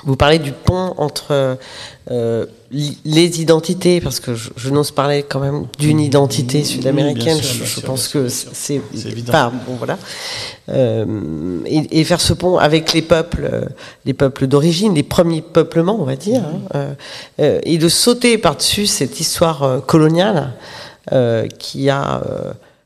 [0.03, 1.57] vous parlez du pont entre
[2.11, 7.37] euh, les identités, parce que je, je n'ose parler quand même d'une identité sud-américaine.
[7.37, 8.81] Oui, je, je pense que c'est.
[9.27, 9.97] Enfin, bon, voilà.
[10.69, 11.05] Euh,
[11.65, 13.65] et, et, faire ce pont avec les peuples, euh,
[14.05, 16.43] les peuples d'origine, les premiers peuplements, on va dire,
[16.73, 16.95] hein,
[17.39, 20.53] euh, et de sauter par-dessus cette histoire coloniale
[21.57, 22.21] qui a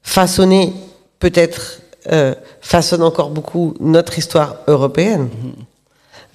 [0.01, 0.72] façonné
[1.20, 1.80] peut-être
[2.11, 5.30] euh, façonne encore beaucoup notre histoire européenne.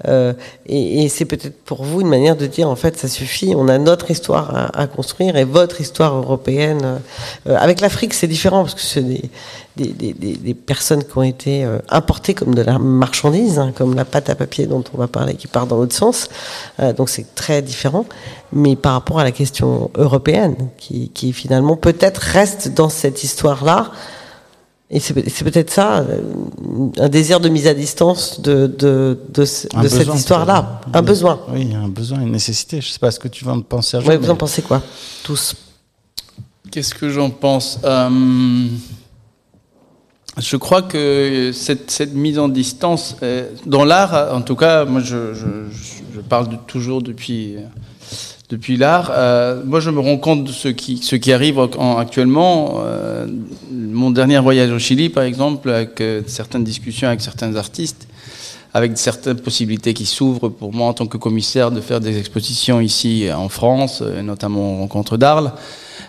[0.07, 0.32] Euh,
[0.66, 3.68] et, et c'est peut-être pour vous une manière de dire en fait ça suffit, on
[3.68, 7.01] a notre histoire à, à construire et votre histoire européenne.
[7.49, 9.30] Euh, avec l'Afrique c'est différent parce que c'est des,
[9.76, 13.94] des, des, des, personnes qui ont été euh, importées comme de la marchandise, hein, comme
[13.94, 16.28] la pâte à papier dont on va parler qui part dans l'autre sens.
[16.80, 18.05] Euh, donc c'est très différent.
[18.53, 23.90] Mais par rapport à la question européenne qui, qui finalement peut-être reste dans cette histoire-là,
[24.91, 25.12] et c'est
[25.45, 26.20] peut-être ça, euh,
[26.99, 29.45] un désir de mise à distance de, de, de, de
[29.89, 30.80] cette histoire-là.
[30.95, 31.41] Un besoin.
[31.53, 32.80] Oui, un besoin, une nécessité.
[32.80, 33.99] Je ne sais pas ce que tu vas en penser.
[34.07, 34.80] Oui, vous en pensez quoi
[35.22, 35.55] Tous?
[36.70, 37.80] Qu'est-ce que j'en pense?
[37.84, 38.09] Euh,
[40.39, 45.03] Je crois que cette, cette, mise en distance, euh, dans l'art, en tout cas, moi
[45.03, 45.47] je, je,
[46.14, 47.57] je parle de, toujours depuis
[48.49, 49.12] depuis l'art.
[49.14, 52.80] Euh, moi, je me rends compte de ce qui, ce qui arrive en, actuellement.
[52.82, 53.26] Euh,
[53.70, 58.09] mon dernier voyage au Chili, par exemple, avec euh, certaines discussions avec certains artistes,
[58.72, 62.80] avec certaines possibilités qui s'ouvrent pour moi en tant que commissaire de faire des expositions
[62.80, 65.53] ici en France, notamment aux rencontres d'Arles,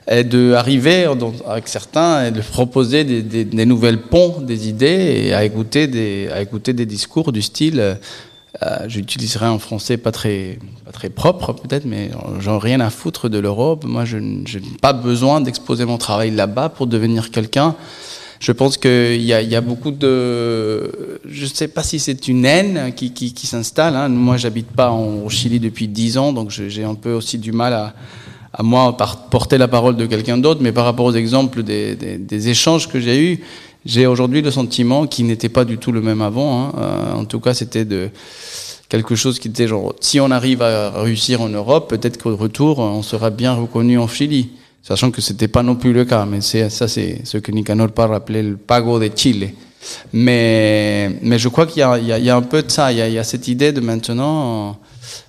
[0.10, 1.08] et d'arriver
[1.48, 5.88] avec certains et de proposer des, des, des, nouvelles ponts, des idées et à écouter
[5.88, 7.98] des, à écouter des discours du style
[8.64, 12.90] euh, J'utiliserai un français pas très, pas très propre peut-être, mais j'en ai rien à
[12.90, 13.86] foutre de l'Europe.
[13.86, 14.44] Moi, je, n'ai
[14.82, 17.76] pas besoin d'exposer mon travail là-bas pour devenir quelqu'un.
[18.40, 21.20] Je pense qu'il y a, y a beaucoup de...
[21.30, 23.96] Je ne sais pas si c'est une haine qui, qui, qui s'installe.
[23.98, 24.08] Hein.
[24.08, 27.74] Moi, j'habite pas au Chili depuis dix ans, donc j'ai un peu aussi du mal
[27.74, 27.94] à,
[28.54, 28.96] à moi
[29.30, 32.88] porter la parole de quelqu'un d'autre, mais par rapport aux exemples des, des, des échanges
[32.88, 33.44] que j'ai eus,
[33.90, 36.62] j'ai aujourd'hui le sentiment qui n'était pas du tout le même avant.
[36.62, 36.74] Hein.
[36.78, 38.10] Euh, en tout cas, c'était de
[38.88, 42.80] quelque chose qui était genre, si on arrive à réussir en Europe, peut-être qu'au retour,
[42.80, 44.50] on sera bien reconnu en Chili.
[44.84, 47.90] Sachant que c'était pas non plus le cas, mais c'est ça, c'est ce que Nicanor
[47.90, 49.50] parle appelé le pago de Chile.
[50.14, 52.92] Mais, mais je crois qu'il y, y, y, a un peu de ça.
[52.92, 54.78] Il y a, il y a cette idée de maintenant,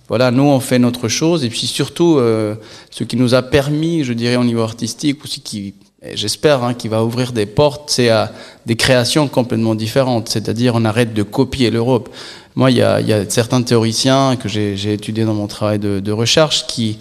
[0.09, 2.55] voilà, nous on fait notre chose, et puis surtout, euh,
[2.91, 5.75] ce qui nous a permis, je dirais, au niveau artistique aussi, qui
[6.15, 8.33] j'espère hein, qu'il va ouvrir des portes, c'est à
[8.67, 10.29] des créations complètement différentes.
[10.29, 12.09] C'est-à-dire, on arrête de copier l'Europe.
[12.55, 16.13] Moi, il y y a certains théoriciens que j'ai étudiés dans mon travail de, de
[16.13, 16.99] recherche qui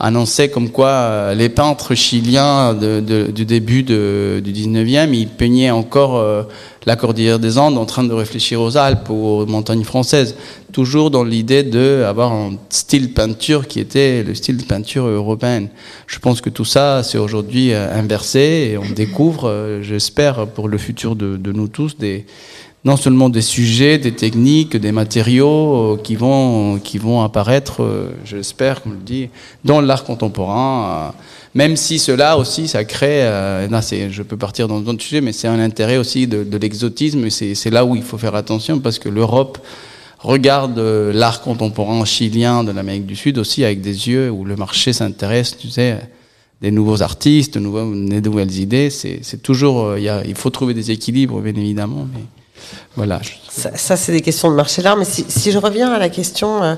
[0.00, 6.44] annonçait comme quoi euh, les peintres chiliens du début du 19e, ils peignaient encore euh,
[6.86, 10.36] la cordillère des Andes en train de réfléchir aux Alpes aux montagnes françaises,
[10.72, 15.68] toujours dans l'idée d'avoir un style peinture qui était le style de peinture européenne.
[16.06, 20.78] Je pense que tout ça, c'est aujourd'hui euh, inversé et on découvre, j'espère, pour le
[20.78, 22.24] futur de, de nous tous, des,
[22.84, 28.12] non seulement des sujets, des techniques, des matériaux euh, qui vont, qui vont apparaître, euh,
[28.24, 29.30] j'espère, comme je le dis,
[29.64, 31.12] dans l'art contemporain.
[31.14, 31.18] Euh,
[31.54, 35.48] même si cela aussi, ça crée, là, je peux partir dans d'autres sujets, mais c'est
[35.48, 37.28] un intérêt aussi de, de l'exotisme.
[37.30, 39.58] C'est là où il faut faire attention parce que l'Europe
[40.18, 44.92] regarde l'art contemporain chilien de l'Amérique du Sud aussi avec des yeux où le marché
[44.92, 45.98] s'intéresse, tu sais,
[46.60, 48.90] des nouveaux artistes, de des nouvelles idées.
[48.90, 52.06] C'est toujours, il, y a, il faut trouver des équilibres, bien évidemment.
[52.12, 52.20] Mais
[52.96, 53.20] voilà.
[53.48, 56.74] Ça, c'est des questions de marché l'art, mais si, je reviens à la question, euh,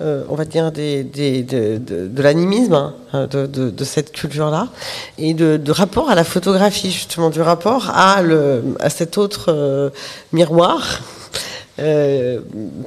[0.00, 4.68] euh, on va dire, de, l'animisme, hein, de, cette culture-là,
[5.18, 9.90] et de, rapport à la photographie, justement, du rapport à, le, cet autre euh,
[10.32, 11.00] miroir,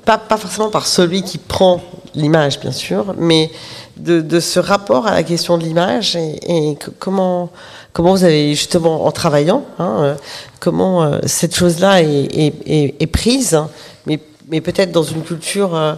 [0.06, 1.82] pas forcément par celui qui prend
[2.16, 3.50] l'image, bien sûr, mais
[3.98, 7.50] de, ce rapport à la question de l'image et, comment,
[7.94, 10.18] comment vous avez justement en travaillant, hein,
[10.60, 13.58] comment euh, cette chose-là est, prise,
[14.06, 14.20] mais,
[14.50, 15.94] mais peut-être dans une culture, euh,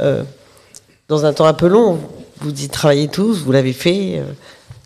[0.00, 0.22] euh,
[1.08, 1.98] dans un temps un peu long,
[2.40, 4.22] vous y travaillez tous, vous l'avez fait,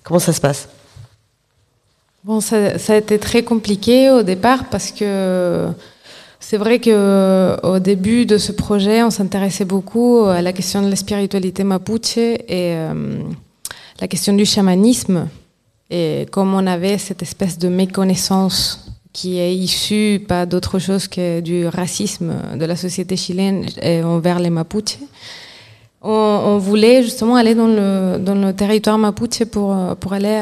[0.03, 0.69] comment ça se passe?
[2.25, 5.67] Bon, ça, ça, a été très compliqué au départ parce que
[6.41, 10.97] c'est vrai qu'au début de ce projet, on s'intéressait beaucoup à la question de la
[10.97, 12.77] spiritualité mapuche et
[14.01, 15.29] la question du chamanisme.
[15.97, 18.59] Et comme on avait cette espèce de méconnaissance
[19.13, 23.65] qui est issu pas d'autre chose que du racisme de la société chilienne
[24.05, 24.99] envers les Mapuches.
[26.03, 30.37] On, voulait justement aller dans le, dans le territoire Mapuche pour, pour aller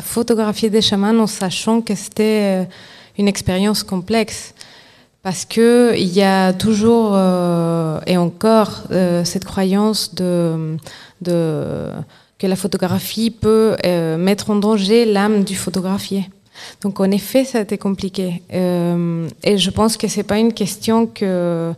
[0.00, 2.68] photographier des chamans en sachant que c'était
[3.16, 4.54] une expérience complexe.
[5.22, 10.76] Parce qu'il y a toujours euh, et encore euh, cette croyance de,
[11.20, 11.90] de,
[12.38, 16.30] que la photographie peut euh, mettre en danger l'âme du photographié.
[16.82, 18.42] Donc en effet, ça a été compliqué.
[18.52, 21.72] Euh, et je pense que c'est pas une question que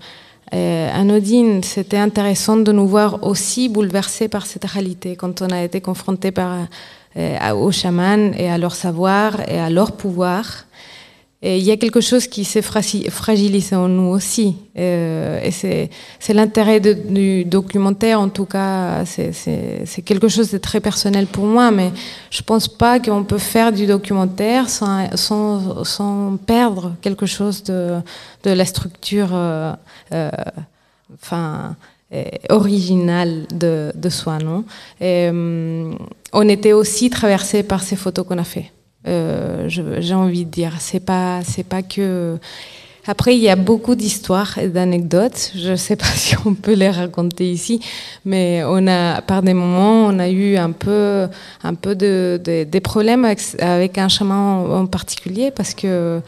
[0.52, 5.62] euh, Anodine, c'était intéressant de nous voir aussi bouleversés par cette réalité quand on a
[5.62, 6.66] été confrontés par,
[7.16, 10.66] euh, aux chamans et à leur savoir et à leur pouvoir.
[11.42, 14.56] Il y a quelque chose qui s'est fragilisé en nous aussi.
[14.76, 21.26] Euh, et c'est l'intérêt du documentaire, en tout cas, c'est quelque chose de très personnel
[21.26, 21.92] pour moi, mais
[22.30, 28.00] je pense pas qu'on peut faire du documentaire sans, sans, sans, perdre quelque chose de,
[28.42, 29.72] de la structure euh,
[30.12, 30.30] euh,
[31.14, 31.74] enfin,
[32.50, 34.36] originale de, de soi.
[34.40, 34.64] Non?
[35.00, 35.30] Et,
[36.32, 38.70] on était aussi traversé par ces photos qu'on a fait.
[39.08, 40.74] Euh, j'ai envie de dire.
[40.78, 42.38] C'est pas, c'est pas que.
[43.06, 45.52] Après, il y a beaucoup d'histoires et d'anecdotes.
[45.56, 47.80] Je ne sais pas si on peut les raconter ici,
[48.24, 51.26] mais on a, par des moments, on a eu un peu,
[51.62, 56.20] un peu de, des problèmes avec, un chaman en particulier parce que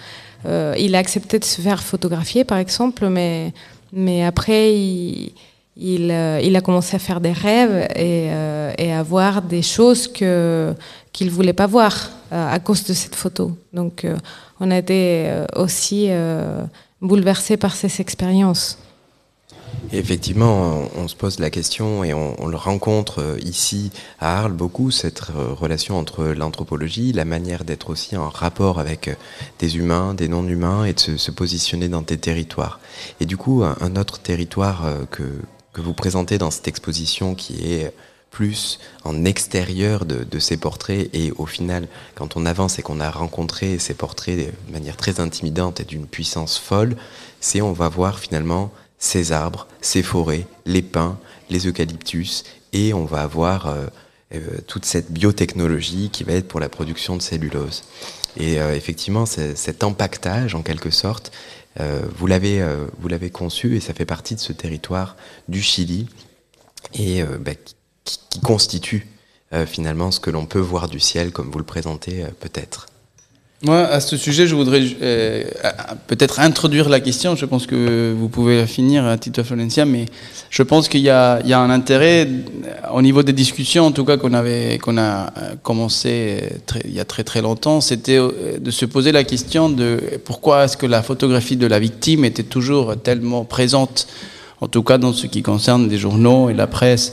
[0.46, 3.52] euh, il a accepté de se faire photographier, par exemple, mais,
[3.92, 5.32] mais après, il,
[5.76, 8.28] il, euh, il, a commencé à faire des rêves et,
[8.78, 10.74] et à voir des choses que
[11.12, 12.10] qu'il voulait pas voir.
[12.32, 13.52] Euh, à cause de cette photo.
[13.74, 14.16] Donc euh,
[14.58, 16.08] on a été euh, aussi
[17.02, 18.78] bouleversés par ces expériences.
[19.92, 25.20] effectivement, on, se pose la question et on, le rencontre ici à Arles beaucoup, cette
[25.20, 29.10] relation entre l'anthropologie, la manière d'être aussi en rapport avec
[29.58, 32.80] des humains, des non-humains et de se, positionner dans des territoires.
[33.20, 35.24] Et du coup, un, autre territoire que,
[35.74, 37.92] que vous présentez dans cette exposition qui est
[38.32, 41.08] plus en extérieur de, ces portraits.
[41.12, 45.20] Et au final quand on avance et qu'on a rencontré ces portraits de manière très
[45.20, 46.96] intimidante et d'une puissance folle
[47.42, 51.18] c'est on va voir finalement ces arbres, ces forêts, les pins,
[51.50, 52.44] les eucalyptus.
[52.72, 53.86] Et on va avoir euh,
[54.34, 57.82] euh, toute cette biotechnologie qui va être pour la production de cellulose.
[58.36, 61.32] Et euh, effectivement, cet empaquetage, en quelque sorte,
[62.16, 62.62] vous l'avez
[62.98, 65.16] vous l'avez conçu et ça fait partie de ce territoire
[65.48, 66.06] du Chili.
[66.92, 67.52] Et bah,
[68.04, 69.06] qui, constitue
[69.52, 72.86] euh, finalement ce que l'on peut voir du ciel, comme vous le présentez euh, peut-être.
[73.64, 75.44] Moi, à ce sujet, je voudrais euh,
[76.08, 77.36] peut-être introduire la question.
[77.36, 80.06] Je pense que vous pouvez finir Tito Florencia, mais
[80.50, 82.28] je pense qu'il y, a un intérêt
[82.92, 85.32] au niveau des discussions, en tout cas qu'on avait, a
[85.62, 88.18] commencé il y a très très longtemps, c'était
[88.58, 92.42] de se poser la question de pourquoi est-ce que la photographie de la victime était
[92.42, 94.08] toujours tellement présente,
[94.60, 97.12] en tout cas dans ce qui concerne les journaux et la presse.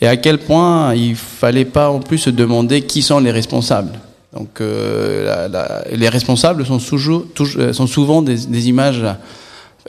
[0.00, 3.98] Et à quel point il fallait pas en plus se demander qui sont les responsables.
[4.32, 5.48] Donc euh,
[5.90, 9.04] les responsables sont, euh, souvent des, images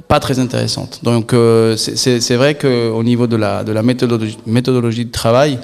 [0.08, 1.02] pas très intéressantes.
[1.04, 5.60] Donc euh, c'est vrai qu'au niveau de la, méthodologie de travail,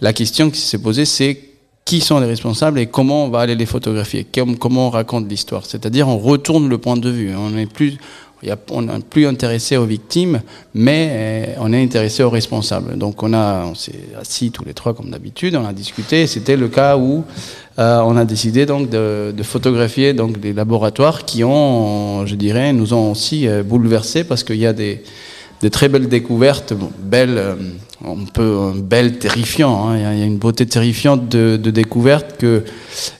[0.00, 1.40] la question qui s'est posée, c'est
[1.84, 4.24] qui sont les responsables et comment on va aller les photographier,
[4.58, 5.66] comment on raconte l'histoire.
[5.66, 7.34] C'est-à-dire on retourne le point de vue.
[7.36, 7.98] On n'est plus,
[8.70, 10.40] on n'est plus intéressé aux victimes,
[10.74, 12.98] mais euh, on est intéressé aux responsables.
[12.98, 16.26] Donc on a, on s'est assis tous les trois comme d'habitude, on a discuté.
[16.26, 17.24] C'était le cas où
[17.78, 22.94] euh, on a décidé donc de, photographier donc des laboratoires qui ont, je dirais, nous
[22.94, 25.02] ont aussi euh, bouleversés parce qu'il y a des,
[25.70, 27.40] très belles découvertes, belles,
[28.04, 29.92] on peut, belles, terrifiantes.
[29.92, 29.96] Hein.
[29.96, 32.64] il, y a, une beauté terrifiante de, découvertes que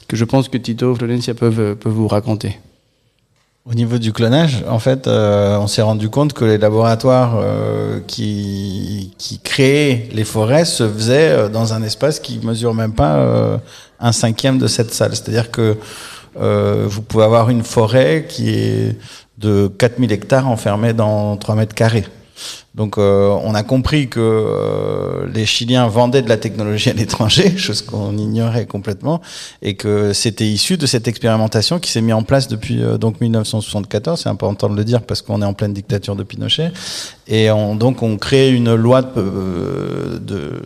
[0.09, 2.59] que je pense que Tito, Florencia peuvent peuvent vous raconter.
[3.65, 8.01] Au niveau du clonage, en fait, euh, on s'est rendu compte que les laboratoires euh,
[8.09, 13.25] qui, qui créaient les forêts se faisaient euh, dans un espace qui mesure même pas
[14.01, 15.15] un cinquième de cette salle.
[15.15, 15.77] C'est-à-dire que
[16.35, 18.99] vous pouvez avoir une forêt qui est
[19.39, 22.07] de 4000 hectares enfermée dans 3 mètres carrés.
[22.75, 27.55] Donc euh, on a compris que euh, les Chiliens vendaient de la technologie à l'étranger,
[27.59, 29.21] chose qu'on ignorait complètement,
[29.61, 33.21] et que c'était issu de cette expérimentation qui s'est mise en place depuis euh, donc
[33.21, 34.23] 1974.
[34.23, 36.73] C'est important de le dire parce qu'on est en pleine dictature de Pinochet,
[37.29, 40.63] et on, donc on crée une loi de,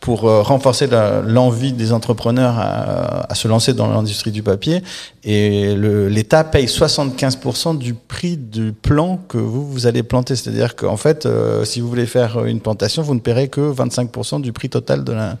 [0.00, 0.88] pour renforcer
[1.26, 4.82] l'envie des entrepreneurs à, à, se lancer dans l'industrie du papier.
[5.24, 10.93] Et l'État paye 75% du prix du plan que vous vous allez planter, c'est-à-dire qu'en
[10.96, 14.68] fait euh, si vous voulez faire une plantation, vous ne paierez que 25% du prix
[14.68, 15.36] total de la.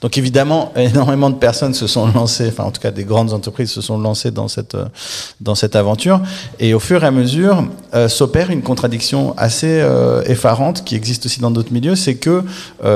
[0.00, 3.70] Donc évidemment, énormément de personnes se sont lancées, enfin en tout cas des grandes entreprises
[3.70, 4.76] se sont lancées dans cette
[5.40, 6.20] dans cette aventure.
[6.58, 11.26] Et au fur et à mesure, euh, s'opère une contradiction assez euh, effarante qui existe
[11.26, 12.42] aussi dans d'autres milieux, c'est que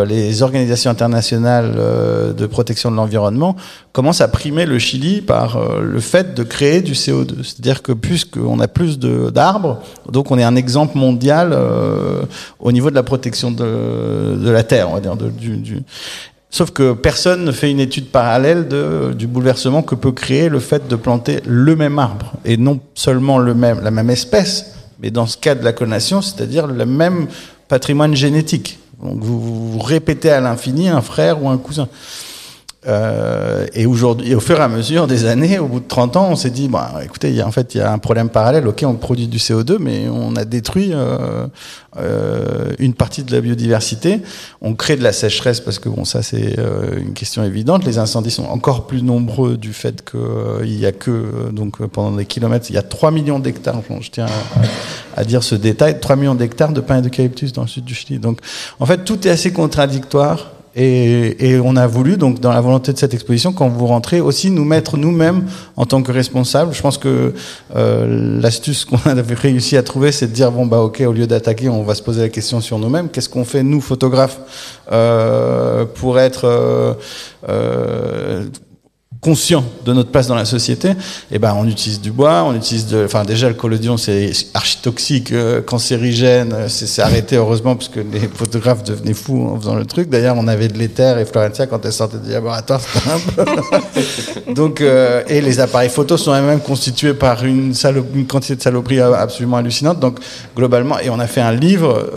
[0.06, 1.74] les organisations internationales
[2.36, 3.56] de protection de l'environnement
[3.92, 7.42] commencent à primer le Chili par le fait de créer du CO2.
[7.42, 9.80] C'est-à-dire que puisqu'on a plus d'arbres,
[10.10, 11.52] donc on est un exemple mondial
[12.58, 15.16] au niveau de la protection de, la terre, on va dire.
[15.16, 15.82] Du.
[16.50, 20.58] Sauf que personne ne fait une étude parallèle de, du bouleversement que peut créer le
[20.58, 25.12] fait de planter le même arbre et non seulement le même, la même espèce, mais
[25.12, 27.28] dans ce cas de la clonation, c'est-à-dire le même
[27.68, 28.80] patrimoine génétique.
[29.00, 31.88] Donc vous répétez à l'infini un frère ou un cousin.
[32.86, 36.28] Euh, et aujourd'hui, au fur et à mesure des années, au bout de 30 ans,
[36.30, 38.66] on s'est dit, bah, écoutez, y a, en fait, il y a un problème parallèle.
[38.66, 41.46] Ok, on produit du CO2, mais on a détruit euh,
[41.96, 44.20] euh, une partie de la biodiversité.
[44.62, 47.84] On crée de la sécheresse parce que bon, ça c'est euh, une question évidente.
[47.84, 52.16] Les incendies sont encore plus nombreux du fait qu'il euh, y a que donc pendant
[52.16, 53.82] des kilomètres, il y a 3 millions d'hectares.
[54.00, 57.62] je tiens à, à, dire ce détail 3 millions d'hectares de pins et d'eucalyptus dans
[57.62, 58.20] le sud du Chili.
[58.20, 58.38] Donc,
[58.78, 60.52] en fait, tout est assez contradictoire.
[60.76, 64.20] Et, et, on a voulu, donc, dans la volonté de cette exposition, quand vous rentrez,
[64.20, 65.46] aussi nous mettre nous-mêmes
[65.76, 66.72] en tant que responsables.
[66.72, 67.34] Je pense que
[67.74, 71.26] euh, l'astuce qu'on avait réussi à trouver, c'est de dire bon bah ok, au lieu
[71.26, 73.08] d'attaquer, on va se poser la question sur nous-mêmes.
[73.08, 74.38] Qu'est-ce qu'on fait nous, photographes,
[74.92, 76.94] euh, pour être euh,
[77.48, 78.44] euh
[79.20, 80.92] conscient de notre place dans la société,
[81.30, 85.32] eh ben on utilise du bois, on utilise de, enfin déjà le collodion c'est architoxique,
[85.32, 89.84] euh, cancérigène, euh, c'est arrêté heureusement parce que les photographes devenaient fous en faisant le
[89.84, 90.08] truc.
[90.08, 92.80] D'ailleurs on avait de l'éther et Florentia quand elle sortait du laboratoire,
[94.54, 97.74] donc euh, et les appareils photos sont même constitués par une,
[98.14, 100.00] une quantité de saloperies absolument hallucinante.
[100.00, 100.18] Donc
[100.56, 102.10] globalement et on a fait un livre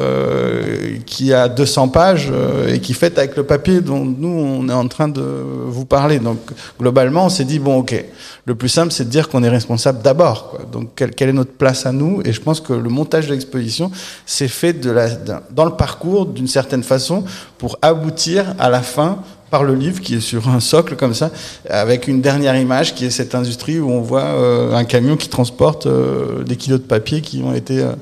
[1.05, 2.31] qui a 200 pages
[2.69, 5.21] et qui fait avec le papier dont nous on est en train de
[5.67, 6.19] vous parler.
[6.19, 6.39] Donc
[6.79, 8.05] globalement globalement, on s'est dit, bon, ok,
[8.45, 10.59] le plus simple, c'est de dire qu'on est responsable d'abord.
[10.71, 12.21] Donc, quelle, est notre place à nous?
[12.23, 13.91] Et je pense que le montage de l'exposition
[14.27, 17.23] s'est fait dans le parcours, d'une certaine façon,
[17.57, 21.31] pour aboutir à la fin par le livre qui est sur un socle comme ça,
[21.67, 25.29] avec une dernière image qui est cette industrie où on voit euh, un camion qui
[25.29, 27.93] transporte euh, des kilos de papier qui ont été euh,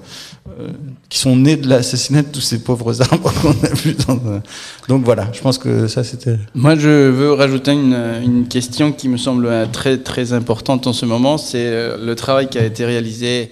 [1.09, 3.95] qui sont nés de l'assassinat de tous ces pauvres arbres qu'on a vus.
[4.07, 4.19] Dans...
[4.87, 6.37] Donc voilà, je pense que ça c'était.
[6.55, 11.05] Moi, je veux rajouter une, une, question qui me semble très très importante en ce
[11.05, 11.37] moment.
[11.37, 13.51] C'est euh, le travail qui a été réalisé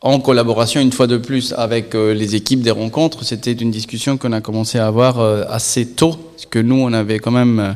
[0.00, 3.24] en collaboration une fois de plus avec euh, les équipes des rencontres.
[3.24, 5.20] C'était une discussion qu'on a commencé à avoir
[5.50, 7.72] assez tôt, parce que nous, on avait quand même euh,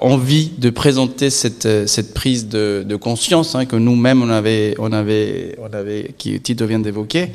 [0.00, 4.92] envie de présenter cette, euh, prise de, de conscience hein, que nous-mêmes on avait, on
[4.92, 7.28] avait, on avait, qui Tito vient d'évoquer,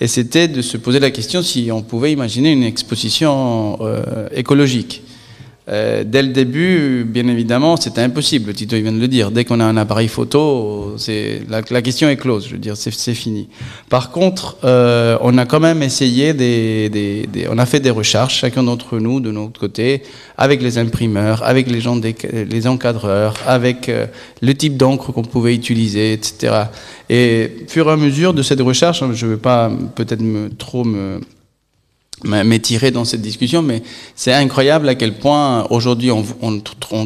[0.00, 5.02] et c'était de se poser la question si on pouvait imaginer une exposition euh, écologique.
[5.68, 8.52] Euh, dès le début, bien évidemment, c'était impossible.
[8.54, 9.32] Tito il vient de le dire.
[9.32, 12.46] Dès qu'on a un appareil photo, c'est la, la, question est close.
[12.46, 13.48] Je veux dire, c'est fini.
[13.88, 17.90] Par contre, euh, on a quand même essayé des, des, des, on a fait des
[17.90, 20.02] recherches, chacun d'entre nous, de notre côté,
[20.38, 22.14] avec les imprimeurs, avec les gens, des,
[22.48, 24.06] les encadreurs, avec euh,
[24.42, 26.54] le type d'encre qu'on pouvait utiliser, etc.
[27.10, 30.48] Et fur et à mesure de cette recherche, hein, je ne vais pas peut-être me,
[30.48, 31.20] trop me
[32.24, 33.82] m'étirer dans cette discussion, mais
[34.14, 36.60] c'est incroyable à quel point aujourd'hui on,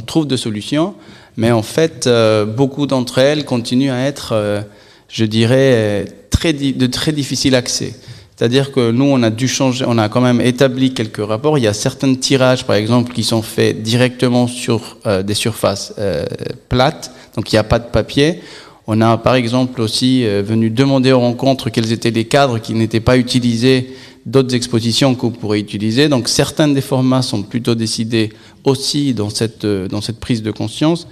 [0.07, 0.95] trouve des solutions,
[1.37, 4.63] mais en fait euh, beaucoup d'entre elles continuent à être, euh,
[5.09, 6.05] je dirais,
[6.43, 7.95] de très difficile accès.
[8.37, 11.59] C'est-à-dire que nous, on a dû changer, on a quand même établi quelques rapports.
[11.59, 15.93] Il y a certains tirages, par exemple, qui sont faits directement sur euh, des surfaces
[16.71, 18.41] plates, donc il n'y a pas de papier.
[18.87, 22.99] On a, par exemple, aussi venu demander aux rencontres quels étaient les cadres qui n'étaient
[22.99, 23.95] pas utilisés
[24.27, 26.09] d'autres expositions qu'on pourrait utiliser.
[26.09, 28.31] Donc certains des formats sont plutôt décidés
[28.65, 31.07] aussi dans cette, dans cette prise de conscience.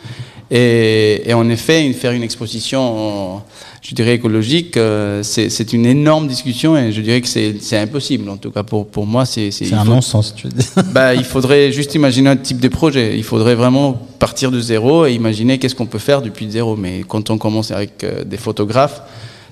[0.51, 3.43] Et, et en effet, faire une exposition,
[3.83, 8.29] je dirais écologique, euh, c'est une énorme discussion et je dirais que c'est impossible.
[8.31, 9.51] En tout cas, pour, pour moi, c'est.
[9.51, 10.67] C'est un non-sens, tu veux dire.
[10.93, 13.19] Bah, il faudrait juste imaginer un type de projet.
[13.19, 16.77] Il faudrait vraiment partir de zéro et imaginer qu'est-ce qu'on peut faire depuis zéro.
[16.77, 19.03] Mais quand on commence avec euh, des photographes,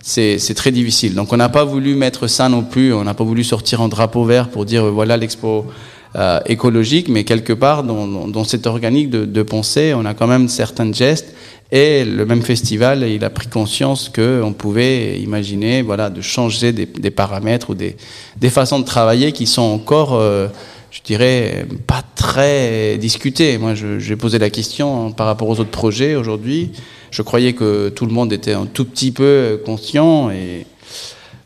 [0.03, 1.15] c'est très difficile.
[1.15, 2.93] Donc, on n'a pas voulu mettre ça non plus.
[2.95, 5.67] On n'a pas voulu sortir en drapeau vert pour dire voilà l'expo
[6.15, 10.91] euh, écologique, mais quelque part dans, cette organique de, pensée, on a quand même certains
[10.91, 11.35] gestes.
[11.73, 16.87] Et le même festival, il a pris conscience qu'on pouvait imaginer, voilà, de changer des,
[16.87, 17.97] des, paramètres ou des,
[18.39, 20.49] des façons de travailler qui sont encore, euh,
[20.97, 23.59] je dirais, pas très discutées.
[23.59, 26.73] Moi, j'ai posé la question par rapport aux autres projets aujourd'hui.
[27.11, 30.67] Je croyais que tout le monde était un tout petit peu conscient et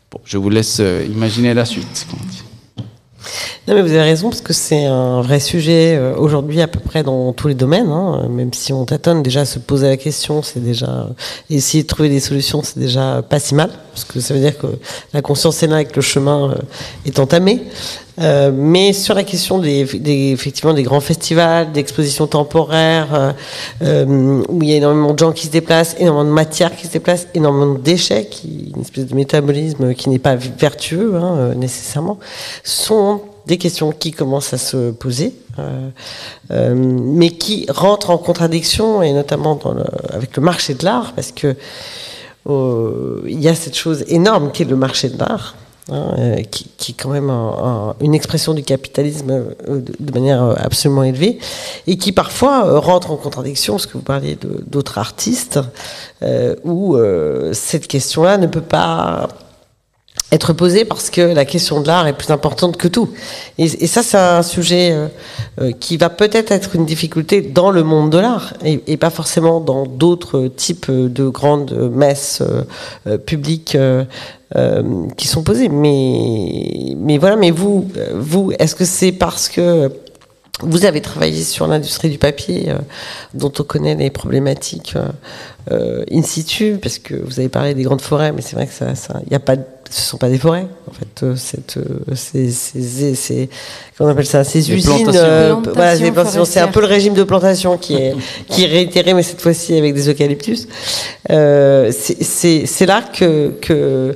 [0.09, 2.07] bon, je vous laisse euh, imaginer la suite.
[3.67, 6.79] Non, mais vous avez raison, parce que c'est un vrai sujet euh, aujourd'hui à peu
[6.79, 7.89] près dans tous les domaines.
[7.89, 11.09] Hein, même si on tâtonne déjà se poser la question, c'est déjà
[11.49, 14.57] essayer de trouver des solutions, c'est déjà pas si mal, parce que ça veut dire
[14.57, 14.67] que
[15.13, 16.55] la conscience est là et que le chemin euh,
[17.05, 17.61] est entamé.
[18.19, 19.87] Euh, mais sur la question des,
[20.31, 23.35] effectivement des grands festivals, d'expositions temporaires,
[23.81, 26.87] euh, où il y a énormément de gens qui se déplacent, énormément de matières qui
[26.87, 32.19] se déplacent, énormément de déchets, une espèce de métabolisme qui n'est pas vertueux hein, nécessairement,
[32.63, 35.89] sont des questions qui commencent à se poser, euh,
[36.51, 39.83] euh, mais qui rentrent en contradiction, et notamment dans le,
[40.13, 41.55] avec le marché de l'art, parce que
[42.49, 45.55] euh, il y a cette chose énorme qui est le marché de l'art.
[45.89, 47.55] Hein, qui, qui, est quand même un,
[47.89, 51.39] un, une expression du capitalisme de, de, manière absolument élevée
[51.87, 55.59] et qui parfois rentre en contradiction, parce que vous parliez d'autres artistes,
[56.63, 56.97] où
[57.53, 59.27] cette question-là ne peut pas
[60.31, 63.09] être posée parce que la question de l'art est plus importante que tout.
[63.57, 64.95] Et, ça, c'est un sujet
[65.59, 69.59] euh, qui va peut-être être une difficulté dans le monde de l'art et, pas forcément
[69.59, 72.41] dans d'autres types de grandes messes
[73.07, 74.05] euh, publiques euh,
[75.17, 75.69] qui sont posées.
[75.69, 79.89] Mais, mais voilà, mais vous, vous est-ce que c'est parce que
[80.63, 82.77] vous avez travaillé sur l'industrie du papier, euh,
[83.33, 84.95] dont on connaît les problématiques
[85.71, 88.73] euh, in situ, parce que vous avez parlé des grandes forêts, mais c'est vrai que
[88.73, 89.55] ça, ça y a pas,
[89.89, 90.67] ce sont pas des forêts.
[90.87, 91.79] En fait, euh, cette,
[92.15, 93.49] c'est, c'est, c'est,
[93.97, 95.61] comment on appelle ça, ces Les usines, plantations.
[95.73, 96.45] voilà.
[96.45, 98.15] C'est un peu le régime de plantation qui est,
[98.49, 100.67] qui est réitéré, mais cette fois-ci avec des eucalyptus.
[101.27, 104.15] c'est, c'est, c'est là que, que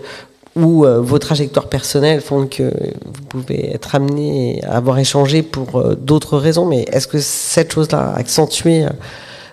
[0.56, 2.72] où euh, vos trajectoires personnelles font que
[3.06, 7.74] vous pouvez être amené à avoir échangé pour euh, d'autres raisons, mais est-ce que cette
[7.74, 8.90] chose-là a accentué euh,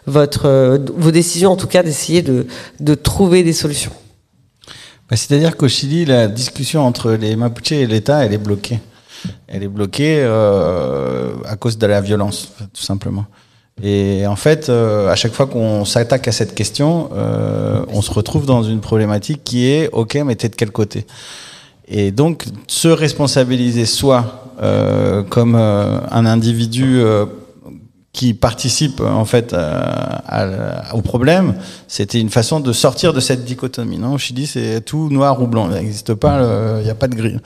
[0.06, 2.46] votre, vos décisions, en tout cas d'essayer de,
[2.80, 3.92] de trouver des solutions?
[5.10, 8.80] Bah, C'est-à-dire qu'au Chili, la discussion entre les Mapuches et l'État, elle est bloquée.
[9.46, 13.26] Elle est bloquée à cause de la violence, tout simplement.
[13.80, 18.10] Et en fait, euh, à chaque fois qu'on s'attaque à cette question, euh, on se
[18.10, 21.06] retrouve dans une problématique qui est OK, mais t'es de quel côté?
[21.88, 27.26] Et donc, se responsabiliser soi euh, comme euh, un individu euh,
[28.12, 31.54] qui participe en fait à, à, au problème,
[31.88, 33.98] c'était une façon de sortir de cette dichotomie.
[33.98, 35.68] Non, au Chili, c'est tout noir ou blanc.
[35.70, 37.38] Il n'existe pas, il n'y a pas de gris.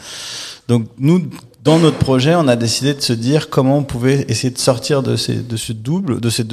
[0.67, 1.23] Donc nous,
[1.67, 5.03] dans notre projet, on a décidé de se dire comment on pouvait essayer de sortir
[5.03, 6.45] de, ces, ce double, de ces,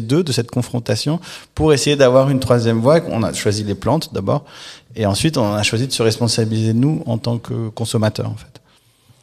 [0.00, 1.18] deux, de cette confrontation,
[1.56, 3.00] pour essayer d'avoir une troisième voie.
[3.08, 4.44] On a choisi les plantes d'abord,
[4.94, 8.60] et ensuite on a choisi de se responsabiliser nous en tant que consommateurs en fait.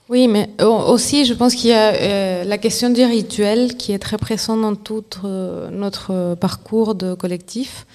[0.10, 4.00] Oui, mais aussi, je pense qu'il y a euh, la question du rituel qui est
[4.00, 7.86] très présente dans tout euh, notre parcours de collectif.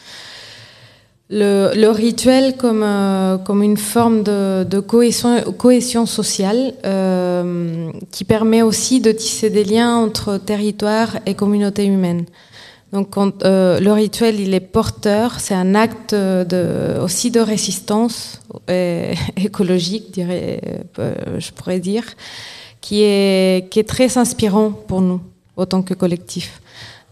[1.32, 8.62] Le, rituel comme, euh, comme une forme de, de cohésion, cohésion, sociale euh, qui permet
[8.62, 12.26] aussi de tisser des liens entre territoire et communauté humaine.
[12.92, 18.42] Donc quand, euh, le rituel, il est porteur, c'est un acte de, aussi de résistance
[19.36, 20.60] écologique, dirais,
[21.38, 22.04] je pourrais dire,
[22.82, 25.20] qui est, qui est très inspirant pour nous,
[25.56, 26.61] autant que collectif.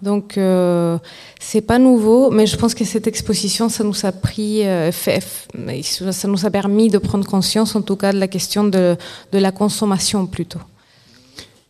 [0.02, 0.98] Donc euh,
[1.38, 6.28] c'est pas nouveau, mais je pense que cette exposition, ça nous a pris, euh, ça
[6.28, 8.96] nous a permis de prendre conscience, en tout cas, de la question de
[9.32, 10.60] la consommation plutôt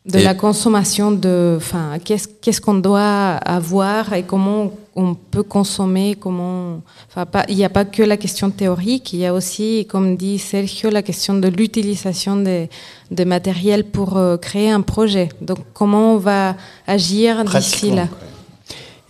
[0.07, 6.17] de la consommation de, enfin, qu'est-ce qu'est-ce qu'on doit avoir et comment on peut consommer,
[6.19, 9.87] comment, enfin, pas, il n'y a pas que la question théorique, il y a aussi,
[9.89, 12.71] comme dit Sergio, la question de l'utilisation des,
[13.11, 15.29] des matériels pour euh, créer un projet.
[15.43, 18.09] Donc, comment on va agir d'ici là?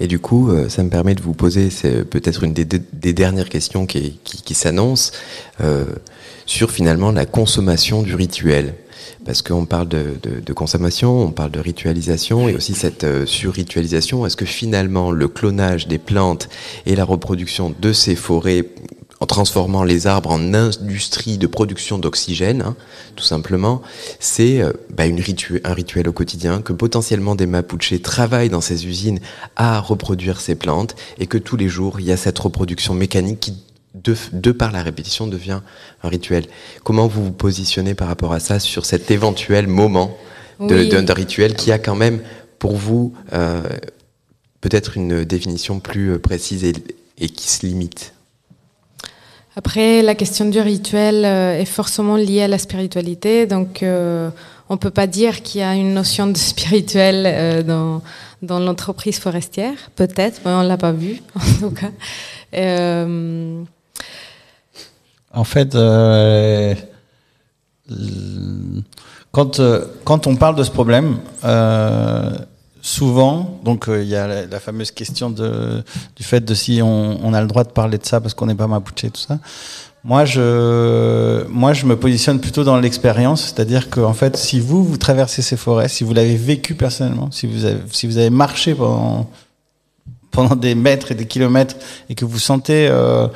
[0.00, 3.12] Et du coup, euh, ça me permet de vous poser, c'est peut-être une des, des,
[3.12, 5.12] dernières questions qui, qui, qui s'annonce
[5.60, 5.84] euh,
[6.46, 8.74] sur finalement la consommation du rituel
[9.30, 14.26] parce qu'on parle de, consommation, on parle de ritualisation et aussi cette euh, surritualisation.
[14.26, 16.48] Est-ce que finalement le clonage des plantes
[16.84, 18.64] et la reproduction de ces forêts
[19.20, 22.74] en transformant les arbres en industrie de production d'oxygène, hein,
[23.14, 23.82] tout simplement,
[24.18, 29.20] c'est euh, bah, un rituel au quotidien, que potentiellement des Mapuches travaillent dans ces usines
[29.54, 33.38] à reproduire ces plantes, et que tous les jours, il y a cette reproduction mécanique
[33.38, 33.54] qui
[33.94, 35.60] de, par la répétition, devient
[36.02, 36.46] un rituel.
[36.84, 40.16] Comment vous vous positionnez par rapport à ça sur cet éventuel moment
[40.60, 42.20] d'un rituel qui a quand même,
[42.58, 43.62] pour vous, euh,
[44.60, 48.12] peut-être une définition plus précise et, qui se limite?
[49.56, 54.30] Après, la question du rituel euh, est forcément liée à la spiritualité, donc euh,
[54.68, 58.02] on ne peut pas dire qu'il y a une notion de spirituel dans,
[58.42, 61.90] dans l'entreprise forestière, peut-être, mais on ne l'a pas vu en tout cas.
[65.32, 66.74] En fait, euh,
[69.30, 72.32] quand, euh, quand on parle de ce problème, euh,
[72.82, 75.84] souvent, donc il y a la, fameuse question de,
[76.16, 78.46] du fait de si on, on, a le droit de parler de ça parce qu'on
[78.46, 79.38] n'est pas mapuche et tout ça.
[80.02, 84.82] Moi, je, moi, je me positionne plutôt dans l'expérience, c'est-à-dire que, en fait, si vous
[84.82, 88.30] vous traversez ces forêts, si vous l'avez vécu personnellement, si vous avez, si vous avez
[88.30, 89.30] marché pendant
[90.30, 91.76] pendant des mètres et des kilomètres
[92.08, 93.26] et que vous sentez euh,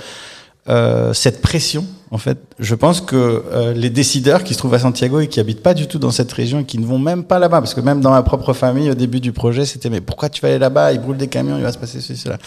[0.68, 4.78] euh, cette pression, en fait, je pense que euh, les décideurs qui se trouvent à
[4.78, 7.24] Santiago et qui habitent pas du tout dans cette région et qui ne vont même
[7.24, 10.00] pas là-bas, parce que même dans ma propre famille, au début du projet, c'était mais
[10.00, 10.92] pourquoi tu vas aller là-bas?
[10.92, 12.38] Ils brûlent des camions, il va se passer ceci, cela.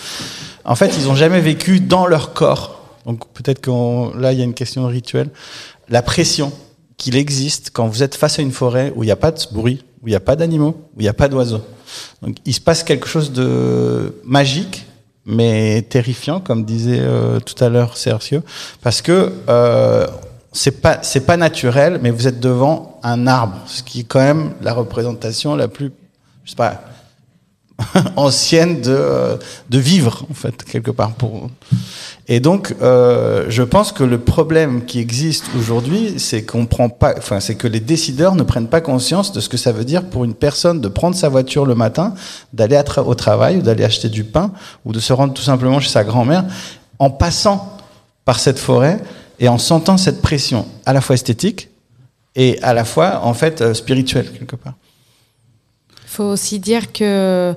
[0.66, 2.82] En fait, ils ont jamais vécu dans leur corps.
[3.06, 5.30] Donc peut-être que là, il y a une question de rituel.
[5.90, 6.52] La pression
[6.98, 9.40] qu'il existe quand vous êtes face à une forêt où il n'y a pas de
[9.52, 11.62] bruit, où il n'y a pas d'animaux, où il n'y a pas d'oiseaux.
[12.24, 14.87] Donc il se passe quelque chose de magique
[15.28, 18.42] mais terrifiant, comme disait euh, tout à l'heure Sergio,
[18.82, 20.08] parce que euh,
[20.54, 24.22] c'est pas c'est pas naturel, mais vous êtes devant un arbre, ce qui est quand
[24.22, 25.92] même la représentation la plus,
[26.46, 26.82] je sais pas,
[28.16, 29.38] ancienne de, euh,
[29.70, 31.12] de vivre, en fait, quelque part.
[31.12, 31.50] Pour...
[32.28, 37.14] Et donc, euh, je pense que le problème qui existe aujourd'hui, c'est qu'on prend pas,
[37.18, 40.04] enfin, c'est que les décideurs ne prennent pas conscience de ce que ça veut dire
[40.10, 42.14] pour une personne de prendre sa voiture le matin,
[42.54, 44.52] d'aller au travail, ou d'aller acheter du pain,
[44.86, 46.46] ou de se rendre tout simplement chez sa grand-mère,
[47.00, 47.78] en passant
[48.26, 49.00] par cette forêt
[49.40, 51.70] et en sentant cette pression, à la fois esthétique
[52.36, 54.74] et à la fois, en fait, euh, spirituelle, quelque part.
[56.08, 57.54] Il faut aussi dire que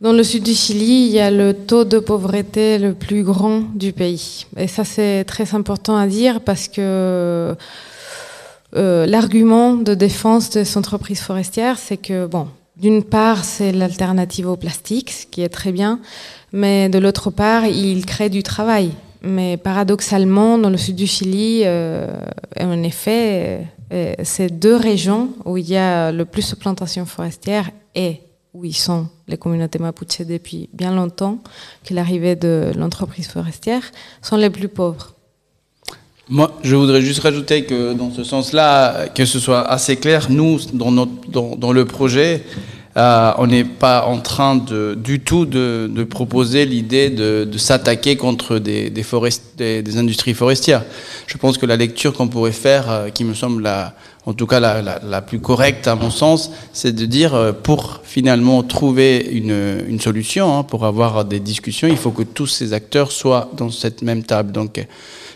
[0.00, 3.60] dans le sud du Chili, il y a le taux de pauvreté le plus grand
[3.74, 4.46] du pays.
[4.56, 7.54] Et ça, c'est très important à dire parce que
[8.76, 14.48] euh, l'argument de défense de ces entreprises forestières, c'est que, bon, d'une part, c'est l'alternative
[14.48, 16.00] au plastique, ce qui est très bien,
[16.52, 18.90] mais de l'autre part, il crée du travail.
[19.22, 22.08] Mais paradoxalement, dans le sud du Chili, euh,
[22.58, 27.70] en effet, euh, c'est deux régions où il y a le plus de plantations forestières
[27.94, 28.20] et
[28.52, 31.38] où ils sont les communautés mapuches depuis bien longtemps,
[31.84, 33.82] que l'arrivée de l'entreprise forestière,
[34.22, 35.14] sont les plus pauvres.
[36.28, 40.58] Moi, je voudrais juste rajouter que dans ce sens-là, que ce soit assez clair, nous,
[40.72, 42.42] dans le projet,
[42.96, 47.58] euh, on n'est pas en train de, du tout de, de proposer l'idée de, de
[47.58, 49.04] s'attaquer contre des, des,
[49.56, 50.84] des, des, industries forestières.
[51.26, 53.94] Je pense que la lecture qu'on pourrait faire, euh, qui me semble la,
[54.26, 57.52] en tout cas la, la, la, plus correcte à mon sens, c'est de dire euh,
[57.52, 62.46] pour finalement trouver une, une solution, hein, pour avoir des discussions, il faut que tous
[62.46, 64.52] ces acteurs soient dans cette même table.
[64.52, 64.86] Donc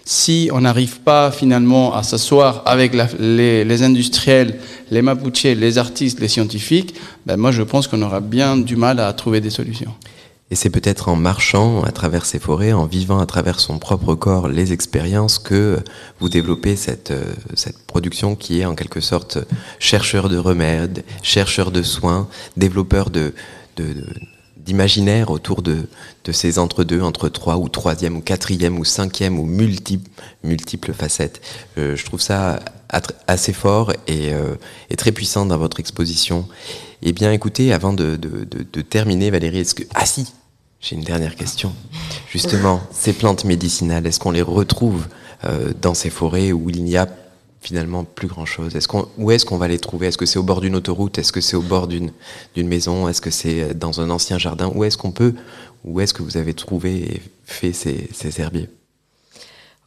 [0.09, 4.59] si on n'arrive pas finalement à s'asseoir avec les, industriels,
[4.91, 6.95] les Mapuches, les artistes, les scientifiques,
[7.27, 9.93] ben moi je pense qu'on aura bien du mal à trouver des solutions.
[10.51, 14.15] Et c'est peut-être en marchant à travers ces forêts, en vivant à travers son propre
[14.15, 15.79] corps les expériences que
[16.21, 19.37] vous développez cette, euh, cette production qui est en quelque sorte
[19.79, 23.35] chercheur de remèdes, chercheur de soins, développeur de,
[23.77, 24.07] de,
[24.57, 25.87] d'imaginaire autour de,
[26.29, 30.11] de ces entre-deux, entre trois ou troisième ou quatrième ou cinquième ou multiples,
[30.45, 31.41] multiples facettes.
[31.79, 32.61] Euh, je trouve ça
[33.27, 34.55] assez fort et, euh,
[34.91, 36.47] et, très puissant dans votre exposition.
[37.01, 39.85] Eh bien, écoutez, avant de, de, de, de terminer, Valérie, est-ce que...
[39.95, 40.27] Ah si,
[40.83, 41.73] j'ai une dernière question.
[42.31, 45.07] Justement, ces plantes médicinales, est-ce qu'on les retrouve
[45.47, 47.09] euh, dans ces forêts où il n'y a
[47.63, 48.87] finalement plus grand-chose?
[48.87, 50.09] Qu'on, Où est-ce qu'on va les trouver?
[50.09, 51.17] Est-ce que c'est au bord d'une autoroute?
[51.17, 52.13] Est-ce que c'est au bord d'une
[52.55, 53.09] maison?
[53.09, 54.71] Est-ce que c'est dans un ancien jardin?
[54.75, 55.35] Où est-ce qu'on peut
[55.85, 58.69] Où est-ce que vous avez trouvé et fait ces, ces herbiers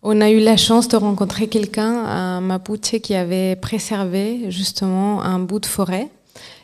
[0.04, 5.38] on a eu la chance de rencontrer quelqu'un, un Mapuche, qui avait préservé justement un
[5.38, 6.08] bout de forêt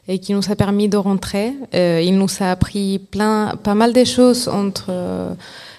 [0.08, 1.54] et qui nous a permis de rentrer.
[1.76, 4.88] Euh, il nous a appris plein, pas mal de choses entre.
[4.90, 5.34] Euh,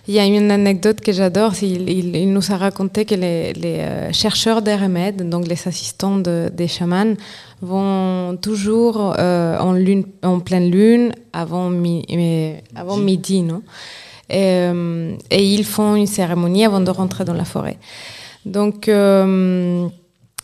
[0.09, 1.53] il y a une anecdote que j'adore.
[1.63, 5.69] Il, il, il, nous a raconté que les, les euh, chercheurs des remèdes, donc les
[5.69, 7.15] assistants de, des chamans,
[7.61, 12.05] vont toujours euh, en, lune, en pleine lune avant, mi,
[12.75, 13.63] avant midi, non?
[14.31, 17.79] Et, euh, et, ils font une cérémonie avant de rentrer dans la forêt.
[18.45, 18.89] Donc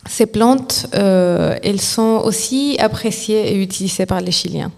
[0.07, 4.71] ces plantes, euh, elles sont aussi appréciées et utilisées par les Chiliens.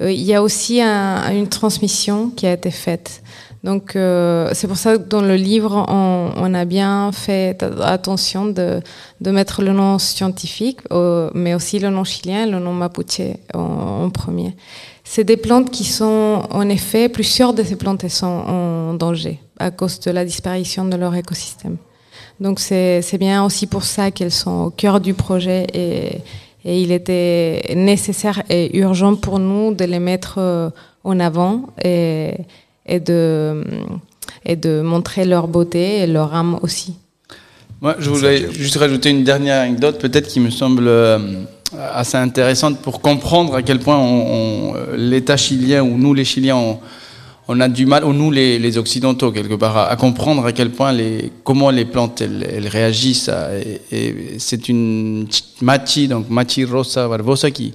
[0.00, 3.22] Euh, il y a aussi un, une transmission qui a été faite.
[3.64, 8.46] Donc euh, c'est pour ça que dans le livre, on, on, a bien fait attention
[8.46, 8.80] de,
[9.20, 13.20] de mettre le nom scientifique, euh, mais aussi le nom chilien, le nom mapuche
[13.54, 14.54] en, premier.
[15.02, 19.70] C'est des plantes qui sont, en effet, plusieurs de ces plantes sont en danger à
[19.70, 21.78] cause de la disparition de leur écosystème.
[22.38, 26.22] Donc c'est bien aussi pour ça qu'elles sont au cœur du projet et,
[26.64, 30.70] et, il était nécessaire et urgent pour nous de les mettre euh,
[31.02, 32.34] en avant et,
[32.88, 33.62] et, de,
[34.44, 36.94] et de montrer leur beauté et leur âme aussi.
[37.80, 41.44] Moi, je voulais juste rajouter une dernière anecdote, peut-être qui me semble euh,
[41.94, 46.78] assez intéressante pour comprendre à quel point on, l'État chilien ou nous les Chiliens
[47.50, 50.92] on, a du mal, ou nous les, Occidentaux quelque part, à, comprendre à quel point
[50.92, 53.30] les, comment les plantes elles, réagissent.
[54.38, 55.28] C'est une
[55.62, 57.72] Machi, donc Machi Rosa Barbosa, qui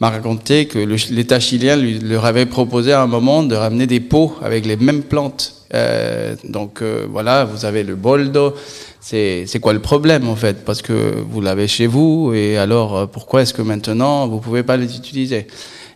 [0.00, 4.00] m'a raconté que l'État chilien lui, leur avait proposé à un moment de ramener des
[4.00, 5.54] pots avec les mêmes plantes.
[5.74, 8.54] Euh, donc euh, voilà, vous avez le boldo.
[9.00, 10.64] C'est quoi le problème en fait?
[10.64, 14.76] Parce que vous l'avez chez vous et alors pourquoi est-ce que maintenant vous pouvez pas
[14.76, 15.46] les utiliser?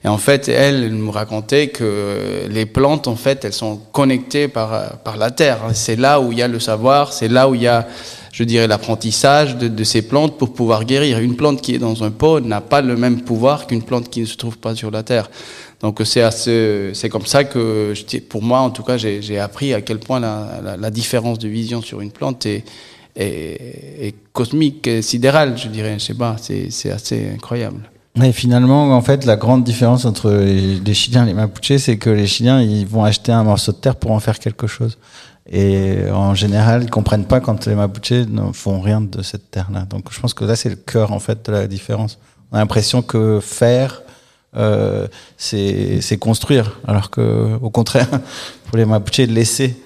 [0.04, 4.48] Et en fait, elle, elle nous racontait que les plantes, en fait, elles sont connectées
[4.48, 5.60] par, par la terre.
[5.74, 7.86] C'est là où il y a le savoir, c'est là où il y a,
[8.32, 11.20] je dirais, l'apprentissage de, de, ces plantes pour pouvoir guérir.
[11.20, 14.22] Une plante qui est dans un pot n'a pas le même pouvoir qu'une plante qui
[14.22, 15.30] ne se trouve pas sur la terre.
[15.80, 17.94] Donc c'est c'est comme ça que,
[18.28, 21.80] pour moi, en tout cas, j'ai appris à quel point la, la, différence de vision
[21.80, 22.64] sur une plante est,
[23.14, 25.94] est, est cosmique, sidérale, je dirais.
[25.98, 27.88] Je sais pas, c'est assez incroyable.
[28.20, 32.10] Et finalement, en fait, la grande différence entre les Chiliens et les Mapuches, c'est que
[32.10, 34.98] les Chiliens, ils vont acheter un morceau de terre pour en faire quelque chose.
[35.50, 39.86] Et en général, ils comprennent pas quand les Mapuches ne font rien de cette terre-là.
[39.88, 42.18] Donc, je pense que là, c'est le cœur, en fait, de la différence.
[42.50, 44.02] On a l'impression que faire,
[44.56, 45.08] euh,
[45.38, 46.80] c'est construire.
[46.86, 48.08] Alors que, au contraire,
[48.66, 49.81] pour les Mapuches, laisser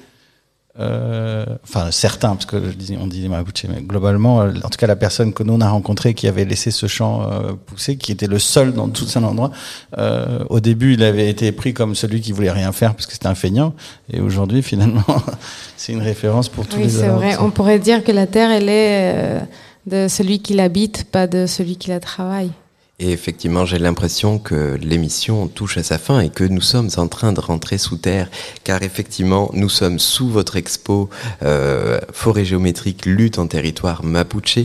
[0.79, 2.57] euh, enfin certains, parce que
[3.01, 6.29] on dit mais globalement, en tout cas la personne que nous on a rencontrée qui
[6.29, 9.51] avait laissé ce champ euh, pousser, qui était le seul dans tout un endroit,
[9.97, 13.12] euh, au début il avait été pris comme celui qui voulait rien faire parce que
[13.12, 13.74] c'était un feignant,
[14.12, 15.05] et aujourd'hui finalement
[15.79, 16.91] c'est une référence pour tous oui, les.
[16.91, 17.37] c'est vrai.
[17.41, 19.41] On pourrait dire que la terre elle est euh,
[19.87, 22.51] de celui qui l'habite, pas de celui qui la travaille.
[22.99, 27.09] Et effectivement, j'ai l'impression que l'émission touche à sa fin et que nous sommes en
[27.09, 28.30] train de rentrer sous terre,
[28.64, 31.11] car effectivement, nous sommes sous votre expo
[31.42, 34.61] euh, Forêt géométrique, lutte en territoire mapuche.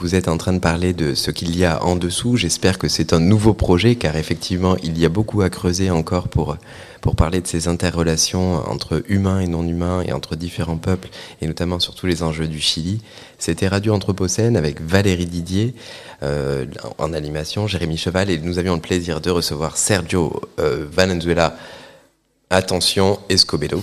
[0.00, 2.36] Vous êtes en train de parler de ce qu'il y a en dessous.
[2.36, 6.28] J'espère que c'est un nouveau projet, car effectivement, il y a beaucoup à creuser encore
[6.28, 6.56] pour
[7.00, 11.08] pour parler de ces interrelations entre humains et non humains et entre différents peuples,
[11.40, 13.00] et notamment sur tous les enjeux du Chili.
[13.38, 15.74] C'était Radio Anthropocène avec Valérie Didier
[16.22, 16.66] euh,
[16.98, 21.56] en animation, Jérémy Cheval, et nous avions le plaisir de recevoir Sergio euh, Valenzuela.
[22.50, 23.82] Attention, Escobedo.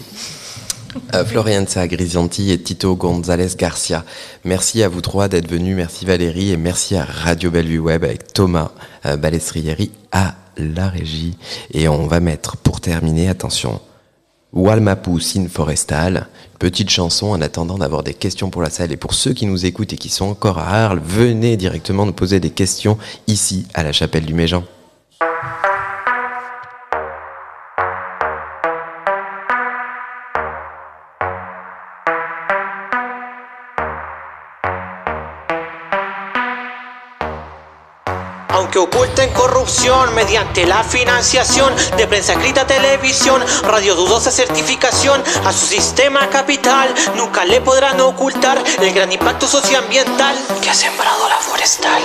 [1.14, 4.06] Euh, Florianza Grisanti et Tito González Garcia.
[4.44, 5.76] Merci à vous trois d'être venus.
[5.76, 8.72] Merci Valérie et merci à Radio Bellevue Web avec Thomas
[9.06, 11.38] euh, Balestrieri à la régie.
[11.74, 13.82] Et on va mettre, pour terminer, attention,
[14.56, 16.28] Walmapu Sin Forestal,
[16.60, 18.94] petite chanson en attendant d'avoir des questions pour la salle.
[18.94, 22.14] Et pour ceux qui nous écoutent et qui sont encore à Arles, venez directement nous
[22.14, 22.98] poser des questions
[23.28, 24.64] ici à la chapelle du Méjean.
[38.76, 45.66] Aunque oculten corrupción mediante la financiación de prensa escrita, televisión, radio dudosa certificación a su
[45.66, 46.94] sistema capital.
[47.16, 52.02] Nunca le podrán ocultar el gran impacto socioambiental que ha sembrado la forestal.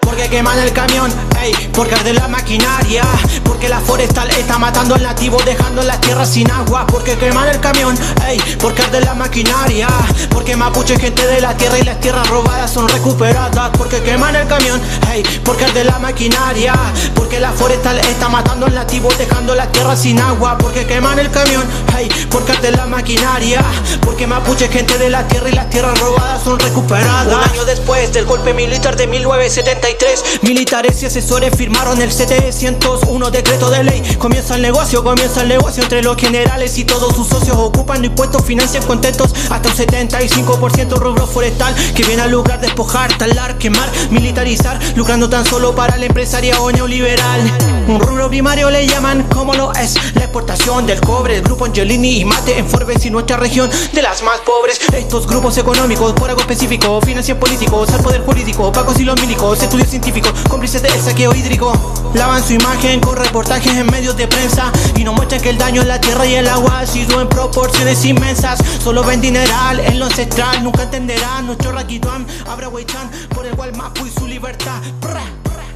[0.00, 1.12] Porque queman el camión,
[1.44, 3.02] ey, porque arde la maquinaria.
[3.44, 6.86] Porque la forestal está matando al nativo, dejando las tierras sin agua.
[6.86, 9.88] Porque queman el camión, ey, porque arde la maquinaria.
[10.30, 13.70] Porque mapuche gente de la tierra y las tierras robadas son recuperadas.
[13.76, 14.80] Porque queman el camión,
[15.12, 16.74] ey, porque arde la maquinaria.
[17.14, 20.56] Porque la forestal está matando al nativo, dejando las tierras sin agua.
[20.58, 21.64] Porque queman el camión,
[21.96, 23.62] hey, porque arde la maquinaria.
[24.00, 27.26] Porque mapuche gente de la tierra y las tierras robadas son recuperadas.
[27.26, 30.42] Un año después del golpe militar de 1973.
[30.42, 34.16] Militares y asesores firmaron el 701 decreto de ley.
[34.18, 38.44] Comienza el negocio, comienza el negocio entre los generales y todos sus socios ocupan impuestos,
[38.44, 44.78] financian contentos hasta un 75% rubro forestal que viene a lucrar, despojar, talar, quemar, militarizar,
[44.94, 47.40] lucrando tan solo para la empresaria neoliberal.
[47.88, 52.20] Un rubro primario le llaman como lo es la exportación del cobre, el grupo Angelini
[52.20, 54.80] y Mate en Forbes y nuestra región de las más pobres.
[54.92, 59.60] Estos grupos económicos por algo específico financian políticos al poder jurídico, pacos y los milicos,
[59.62, 60.92] estudios científicos, cómplices del
[61.32, 61.72] hídrico.
[62.14, 65.82] Lavan su imagen con reportajes en medios de prensa y nos muestran que el daño
[65.82, 68.58] en la tierra y el agua ha sido en proporciones inmensas.
[68.82, 72.26] Solo ven dineral en lo ancestral, nunca entenderán nuestro Raquituán,
[72.72, 74.80] Huaychan, por el Mapu y su libertad.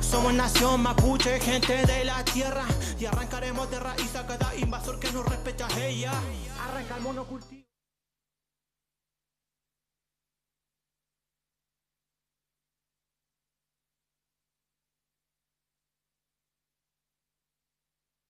[0.00, 2.64] Somos nación mapuche, gente de la tierra
[2.98, 6.12] y arrancaremos de raíz a cada invasor que nos respeta ella.
[6.66, 7.57] Arranca el monocultivo.